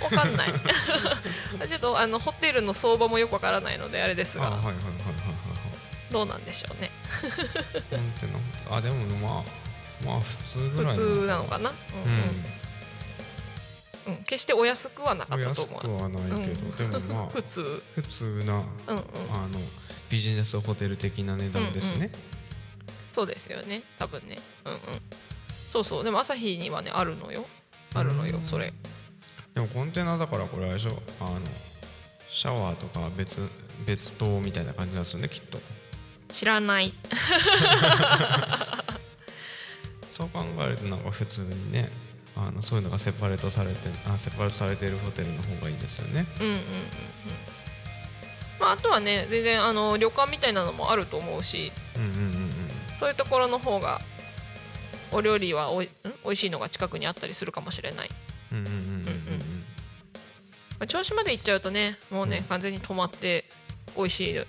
[0.00, 0.52] わかんない。
[1.68, 4.84] ちょっとあのホテルの相場もよくわからないのであれですが、はいはいはいはい
[6.12, 6.90] どうなんでしょうね。
[7.90, 8.26] コンテ
[8.70, 12.44] ナあでもまあまあ普通ぐらい普通なのかな、うん、うん、うん、
[14.26, 15.80] 決してお安くはなかったと思う。
[15.86, 19.58] お安くはないけど、うん、でもまあ普通普通な、うんうん、あの
[20.10, 21.96] ビジネスホテル的な値段ですね。
[21.96, 22.10] うんうん、
[23.12, 24.38] そうですよね多分ね。
[24.64, 24.80] うんうん。
[25.70, 27.46] そうそうでも朝日にはねあるのよ
[27.94, 28.72] あるのよそれ。
[29.54, 31.02] でもコンテナだからこれあれでしょ？
[31.20, 31.40] あの
[32.28, 33.48] シャワーとか別
[33.86, 35.58] 別棟みたいな感じなんですよねきっと。
[36.30, 36.94] 知らない
[40.16, 41.90] そう考えるとなんか普通にね
[42.34, 43.76] あのそういうのがセパレートされて
[44.06, 46.26] あセパレートされているホテルの方がいいですよね。
[46.40, 46.64] うんうんうんうん。
[48.58, 52.50] まあ、あとはね全然あの旅館みたいなのもあると思うし、うんうんうんうん、
[52.98, 54.00] そういうところの方が
[55.10, 55.88] お料理はおいん？
[56.24, 58.10] 美味しいのが近くにあったりするかもしれない。
[60.86, 63.44] 銚子まで行っちゃうとねもうね、うん、完全に泊まって
[63.96, 64.40] 美味しい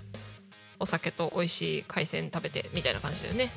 [0.80, 3.52] お酒と美味しい海鮮食べてみたいな感じだよね。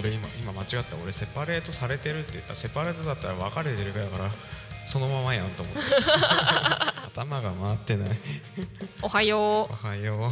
[0.00, 0.96] 俺今今間違った。
[1.02, 2.54] 俺セパレートされてるって言った。
[2.54, 4.32] セパレートだったら分かれてるぐらから
[4.86, 5.80] そのままやんと思って。
[7.16, 8.08] 頭が回ってない。
[9.02, 9.72] おはよう。
[9.72, 10.30] おはよう。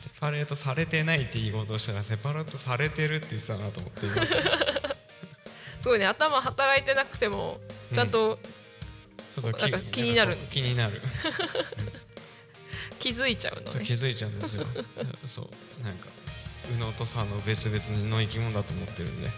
[0.00, 4.08] セパレートされてないって言いことしたらセパレートされてるって言ってたなと思って
[5.80, 6.06] すごいね。
[6.06, 7.60] 頭働いてなくても
[7.92, 8.38] ちゃんと、
[9.32, 11.00] そうそうなんか気になる気になる
[12.98, 13.84] 気づいちゃうのね。
[13.84, 14.66] 気づいちゃうんですよ。
[15.26, 15.84] そう。
[15.84, 16.08] なんか
[16.68, 17.78] 右脳と左脳別々
[18.08, 19.30] の生き物だと思ってるんで。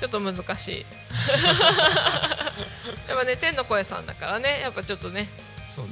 [0.00, 0.86] ちょっと難しい。
[3.08, 4.60] やっぱね天の声さんだからね。
[4.60, 5.28] やっぱちょっとね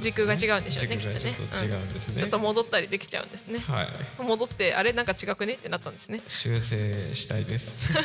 [0.01, 1.35] 時空が違うんでしょうねきっとね。
[1.61, 1.99] 違うん。
[1.99, 6.21] ちょっと戻ったりできちゃうんですね、はい、戻ってあれなんか違くねってなったんですね。
[6.27, 7.89] 修正したいです。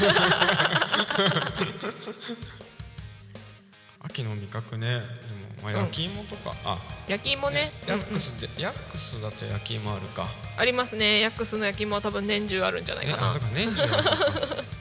[4.01, 4.89] 秋の味覚ね。
[4.89, 6.79] でもまあ焼き芋とか、うん、あ。
[7.07, 7.73] 焼き芋ね。
[7.87, 10.29] ヤックスで、うんうん、ヤックスだと焼き芋あるか。
[10.57, 11.21] ありますね。
[11.21, 13.83] ヤックスの焼き芋は多分年中あるんじゃないかな、あそうか年中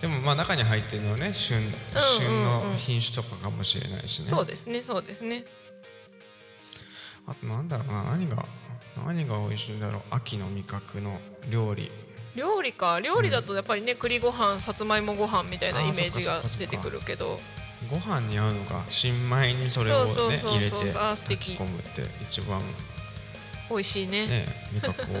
[0.00, 1.72] でもまあ中に入ってるのはね旬,、
[2.18, 4.28] 旬の品種とかかもしれないしね。
[4.28, 5.44] そうですねそうですね。
[7.26, 8.44] あとなんだろうな何が
[9.06, 10.02] 何が美味しいんだろう。
[10.10, 11.20] 秋の味覚の
[11.50, 11.90] 料理。
[12.34, 13.00] 料理か。
[13.00, 17.40] 料理だとやっぱりね、うん、栗ご飯さつまいもご飯みたいなイメージが出てくるけど
[17.90, 22.60] ご飯に合うのか新米にそれをね入れて炊き込むって一番
[23.70, 24.26] 美味しいね。
[24.26, 25.14] ね味覚を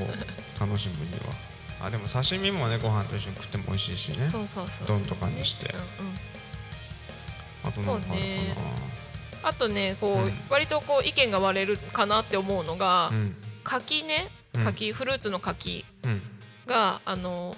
[0.60, 1.34] 楽しむには。
[1.80, 4.28] あでも刺身もねご飯と一緒に食っても美味しいしね。
[4.28, 6.18] そうそうそう丼とかにして、うんうん、
[7.64, 8.56] あと何かあるかな、ね、
[9.42, 14.30] あとねこう、うん、割とこう意見が割れるかなって思うのが、うん、柿ね。
[14.62, 15.84] 柿、フルーツの柿
[16.66, 17.56] が、あの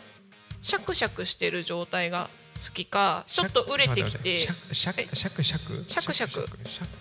[0.63, 4.41] シャクシャクしてる状態が好好きかちょっと熟れてきて。
[4.41, 6.49] シャシャクシャクシャクシャクシャク。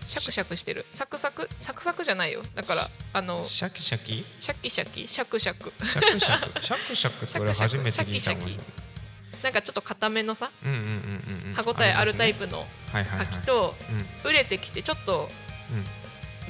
[0.06, 0.86] シャクしてる。
[0.92, 1.50] サクサク？
[1.58, 2.44] サクサクじゃないよ。
[2.56, 4.26] だからあのシャキシャキ？
[4.40, 5.08] シャキシャキ。
[5.08, 5.72] シャクシャク。
[5.86, 6.64] シャクシャク？
[6.64, 8.06] シャクシャクって俺 初めて
[9.44, 10.50] なんかちょっと固めのさ
[11.54, 13.76] 歯ごたえあるタイプの柿と
[14.24, 15.30] 売れてきてちょっと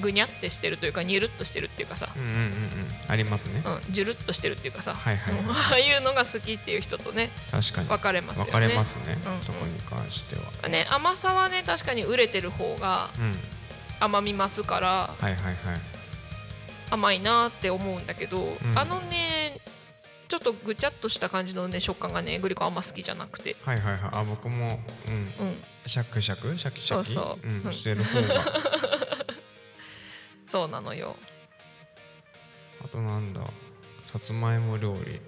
[0.01, 2.51] ぐにゃってしてるというかにゅるっとしてるっていうかさ、うんうんうんうん、
[3.07, 7.87] ありますね、うん、じゅるっとしてるっていうかさ、はいはい、はい、 ああいうのが好きっていう人とね確かに。
[7.87, 8.51] 分かれますよね。
[8.51, 10.69] 分かれますね、うんうん、そこに関しては。
[10.69, 13.09] ね甘さはね確かに熟れてる方が
[13.99, 15.55] 甘みますから、はいはいはい。
[16.89, 19.57] 甘いなって思うんだけど、うん、あのね
[20.27, 23.55] ちょっとぐちゃっとした感じのね食感がねグリコあんま好きじゃなくて。
[23.63, 24.01] はいはいはい。
[24.11, 25.29] あ僕もうん、うん、
[25.85, 26.57] シャクシャク？
[26.57, 27.11] シャキシャキ？
[27.11, 28.43] そうそう、うん、してる方が
[30.47, 31.15] そうなのよ。
[32.83, 33.41] あとなんだ？
[34.05, 35.19] さつまいも料理。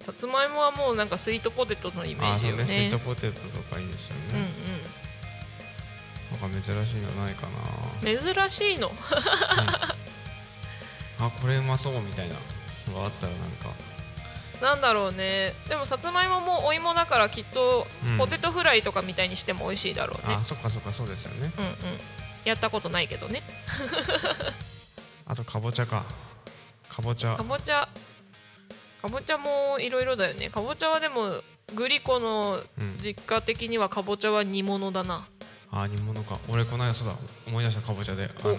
[0.00, 2.64] さつまいもはもうなんかスイートポテトのイメージよね。
[2.64, 2.68] ね。
[2.68, 4.40] スイートポテトとかいいですよね、うんう
[6.38, 7.46] ん、なんか珍しいのないか
[8.02, 8.20] な。
[8.20, 8.94] 珍しいの、うん、
[11.24, 12.34] あこれうまそうみたいな
[12.90, 13.68] のがあったらなんか。
[14.60, 15.54] なんだろうね。
[15.68, 17.86] でもさつまいももお芋だからきっと
[18.18, 21.52] ポテトフライとかみたいにしても美味しいだろうね、あそっかそっかそうですよね。
[21.56, 21.72] うんうん
[22.44, 23.42] やったことないけどね。
[25.26, 26.04] あとかぼちゃか。
[26.88, 27.36] かぼちゃ。
[27.36, 27.88] かぼちゃ。
[29.00, 30.50] かぼちゃもいろいろだよね。
[30.50, 31.42] かぼちゃはでも
[31.74, 32.60] グリコの
[33.02, 35.26] 実家的にはかぼちゃは煮物だな、
[35.72, 36.38] うん、あ煮物か。
[36.48, 37.14] 俺この間そうだ。
[37.46, 38.30] 思い出したかぼちゃで。
[38.42, 38.56] あの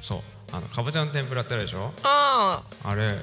[0.00, 0.20] そう。
[0.54, 1.92] あのかぼちゃの天ぷらってあるでしょ？
[2.02, 3.18] あああれ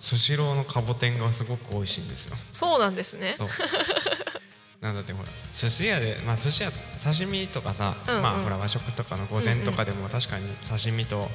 [0.00, 2.36] スシローのかぼ天がすごく美味しいんですよ。
[2.50, 3.36] そうなんですね
[4.82, 6.70] なんだってほら寿司屋でまあ寿司屋
[7.02, 11.28] 刺身とかさ、うんうん、まあほら和食とかの午前とかでも確かに刺身と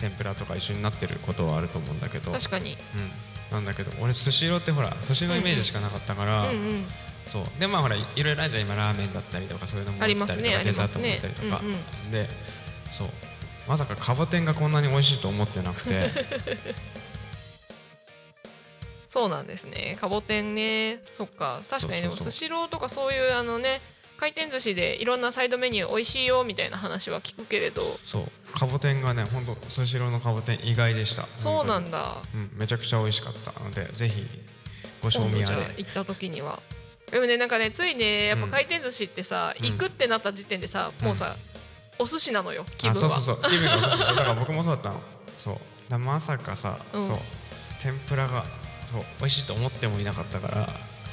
[0.00, 2.32] 天ぷらとか一緒になってることはあると思うんだけど。
[2.32, 6.86] 確かに、うん、なんだけど俺スシローってほら寿司のイメージしかなかったから、うんうん、
[7.26, 7.60] そう。
[7.60, 11.74] でまあほらいろいろあるじゃん今ラーメンだったりとかそういうのもあったりとか、ね、デザートもあったりとか、ねうん
[12.06, 12.28] うん、で
[12.90, 13.08] そう。
[13.68, 16.10] まさかカボ天がこんなに美味しいと思ってなくて
[19.14, 19.96] そうなんですね。
[20.00, 20.98] カボテンね。
[21.12, 21.60] そっか。
[21.70, 23.80] 確かにでもスシローとかそういうあのね
[24.16, 28.00] 回転寿司でいろんなサイドメニュー美味しいよみたいな話は聞くけれど。
[28.02, 28.24] そう。
[28.58, 31.28] カボテンがね本当スシローのカボテン意外でした。
[31.36, 34.26] そうなんだ、うん、めちゃくちゃ美味しかったのでぜひ
[35.00, 35.58] ご賞味あれ。
[35.76, 36.60] 行った時には。
[37.12, 41.36] でもねなんかねついねやっぱ回転寿司ってさ、うん、行くってなった時点でさ、もうさ、
[42.00, 43.00] お寿司なのよ気分は。
[43.00, 43.48] そうそうそう。
[43.48, 45.00] 気分がだから僕もそうだったの。
[45.38, 45.58] そう。
[45.88, 47.18] だまさかさ、うん、そう。
[47.80, 48.63] 天ぷらが
[48.94, 50.68] そう美味しいと思ってもいなかったから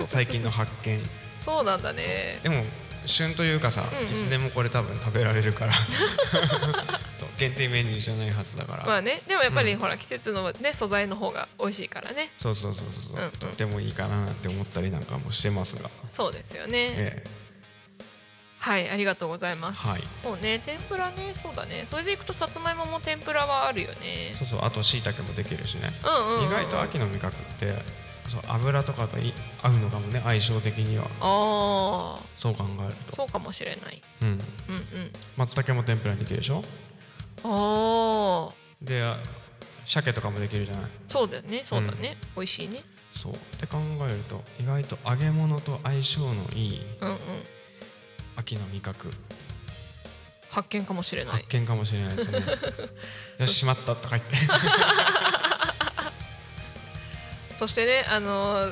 [0.05, 0.99] 最近の発見。
[1.41, 2.39] そうなんだね。
[2.43, 2.63] でも
[3.05, 5.73] 旬というかさ、うんうん、いつでもこれ多分食べられるから。
[7.17, 8.85] そう限定メニューじゃないはずだから。
[8.85, 12.29] まあねでもやっぱり、うん、ほら季節のね素材の方が美味しいからね。
[12.39, 13.19] そうそうそうそう、う。
[13.19, 15.89] んうん、とてもいいかなって思ったりなんかもしてますが。
[16.13, 17.40] そうですよね、ええ
[18.61, 21.81] はいありがとうございます、はい、もうね天ぷらねそうだね。
[21.85, 24.35] それでいくとさつまいもも天ぷらはあるよね。
[24.37, 27.73] そうそうあとしいたけもできるしね、うんうんうん、意外と秋の味覚って
[28.29, 29.17] そう油とかと
[29.63, 31.05] 合うのかもね相性的には。
[31.21, 33.15] ああそう考えると。
[33.15, 35.11] そうかもしれない、うん、うんうん。
[35.37, 36.63] 松茸も天ぷらにできるでしょ？
[37.43, 39.03] ああで
[39.87, 40.91] 鮭とかもできるじゃない？
[41.07, 41.63] そうだよね。
[41.63, 42.83] そうだね、うん、美味しいね。
[43.11, 43.33] そう。
[43.33, 47.17] って考えると意外と揚げ物と相性のいい、うんうん、
[48.41, 49.09] 秋の味覚。
[50.49, 51.35] 発見かもしれない。
[51.35, 52.43] 発見かもしれないですね。
[53.39, 54.37] よししまったとか言って。
[57.57, 58.71] そしてねあの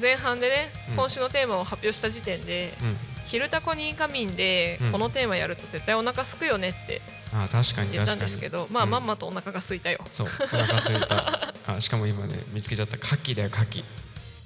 [0.00, 2.72] 前半でね、うん、今週のテーマを発表した時点で
[3.26, 7.02] 「昼タコに仮眠」でこのテーマやると絶対お腹すくよねって
[7.34, 9.98] あ確かに言ったんですけどまあ、まんまとお腹が空いたよ。
[10.14, 11.52] そうお腹空いた。
[11.76, 13.84] あしかも今ね見つけちゃった牡蠣だよ牡蠣。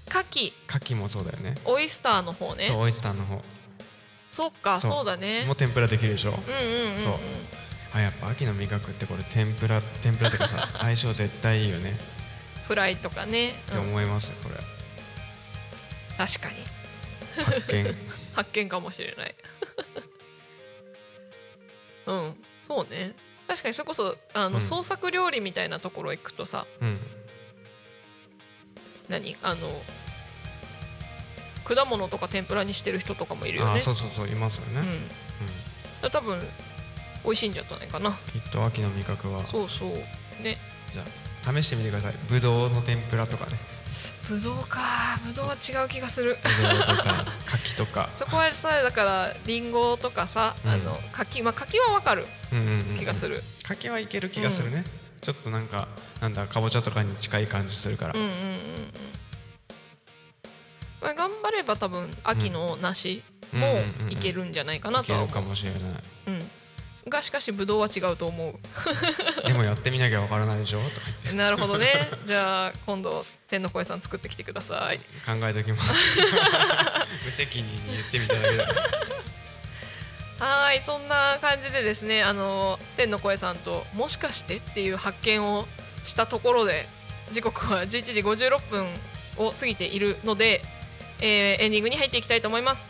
[0.09, 0.53] 牡蠣。
[0.69, 1.55] 牡蠣もそうだよね。
[1.65, 2.67] オイスターの方ね。
[2.67, 3.45] そうオイスターの方
[4.31, 5.05] そっかそう。
[5.05, 5.45] だね。
[5.47, 6.31] もう天ぷらできるでしょ。
[6.31, 7.19] うんうんうん、そう。
[7.93, 11.97] あやっぱ秋の味覚ってこれ天ぷら天ぷらってかさ 相性絶対いいよね。
[12.65, 14.57] フライとかね、って思いますこれ。
[16.19, 16.57] 確かに。
[17.45, 17.97] 発見。
[18.35, 19.35] 発見かもしれない。
[22.07, 22.45] うん。
[22.63, 23.15] そうね。
[23.47, 27.01] 確かにそれこそあの、うん、創作料理みたいなところ行くとさ、うん、
[29.09, 29.39] 何？
[29.43, 29.83] あの
[31.69, 33.83] 果物とか天ぷらにしてる人とかもいるよね。
[33.83, 34.81] そうそうそういますよね、
[36.03, 36.41] うん、多分
[37.25, 38.13] 美味しいんじゃないかな。
[38.33, 39.47] きっと秋の味覚は。
[39.47, 39.91] そうそう。
[40.43, 40.59] ね。
[40.93, 41.05] じゃ
[41.47, 42.15] あ試してみてください。
[42.29, 43.59] ぶどうの天ぷらとかね。
[44.29, 44.81] ぶどうか。
[45.27, 46.39] ぶどうは違う気がする。
[46.43, 48.09] ぶどうとか 柿とか。
[48.17, 52.27] そこはさだからりんごとかさ、うん、あの柿まあ柿はわかる
[52.97, 53.47] 気がする、うんうん。
[53.47, 54.85] うん、柿はいける気がするね、うん、
[55.21, 55.89] ちょっとなんか
[56.21, 58.13] なんだかぼちゃとかに近い感じするから。
[58.15, 58.93] うんうんうんうん
[61.01, 63.23] まあ、頑張れば多分秋の梨
[63.53, 65.81] もいけるんじゃないかなとは思う、かもしれない、
[66.27, 66.51] うん。
[67.09, 68.55] がしかしブドウは違うと思う。
[69.47, 70.81] でもやってみなきゃわからないでしょ？
[71.35, 72.11] なるほどね。
[72.27, 74.99] じゃあ今度天の声さん作ってきてください。
[75.25, 76.21] 考えておきます。
[77.25, 78.69] 無責任に言ってみただけだ
[80.47, 80.83] はい。
[80.85, 85.67] そんな感じでですねあの天の声さんともしかしてっていう発見を
[86.03, 86.89] したところで
[87.33, 88.87] 時刻は11時56分
[89.37, 90.63] を過ぎているので、
[91.21, 92.87] えー、エンディングに入っていきたいと思います。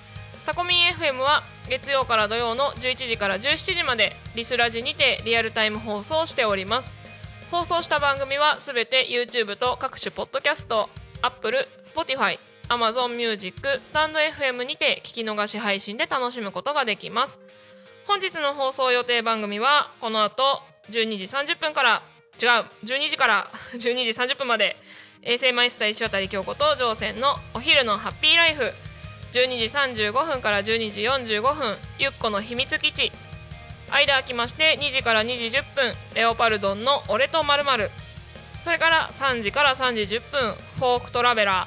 [0.47, 6.91] タコミン FM は月曜から土曜の11時から17時までリスラジにてリアルタイム放送しております。
[7.51, 10.89] 放送した番組はすべて YouTube と各種ポッドキャスト
[11.23, 17.41] Apple、Spotify、Amazon Music、スタンド FM にて聞き逃し配信で楽しむことができます。
[18.07, 22.03] 本日の放送予定番組はこの後12時30分から
[22.43, 22.49] 違う
[22.87, 24.77] 12時から12時30分まで
[25.23, 28.73] 衛星マイスター石渡京子と乗船のお昼のハッピーライフ。
[29.33, 33.13] 12時35分から12時45分ゆっこの秘密基地。
[33.91, 37.65] 間空きまして2時から2時10分レオパルドンの俺とまる
[38.63, 41.67] それから3時から3時10分フォークトラベラ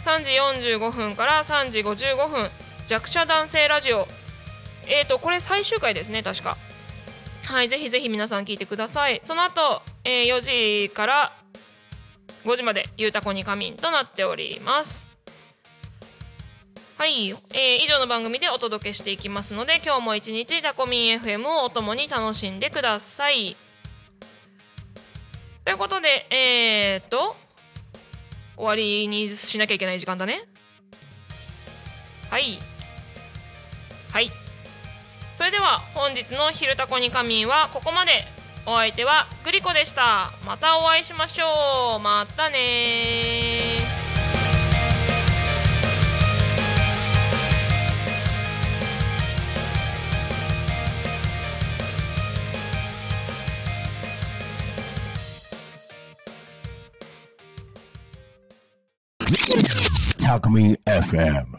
[0.00, 0.02] ー。
[0.02, 0.30] 3時
[0.76, 2.50] 45分から3時55分
[2.86, 4.08] 弱者男性ラジオ。
[4.86, 6.56] えーとこれ最終回ですね確か。
[7.44, 9.20] はいぜひぜひ皆さん聞いてください。
[9.24, 10.40] その後、えー、4
[10.86, 11.32] 時から
[12.44, 15.06] 5時までゆうたこに仮眠となっております。
[16.98, 17.36] はい、えー、
[17.78, 23.56] 以上の番組でお届けしていきますので今日も一日タコミン FM をお供に楽しんでください。
[25.64, 27.36] ということでえー、っと
[28.56, 30.44] 終わりにしなきゃいけない時間だね。
[32.30, 32.58] はい。
[34.12, 34.30] はい。
[35.34, 38.31] それでは本日の「昼タコに仮眠」はここまで。
[38.64, 40.30] お相手はグリコでした。
[40.44, 42.00] またお会いしましょう。
[42.00, 44.02] またね
[60.18, 61.46] Talk Me FM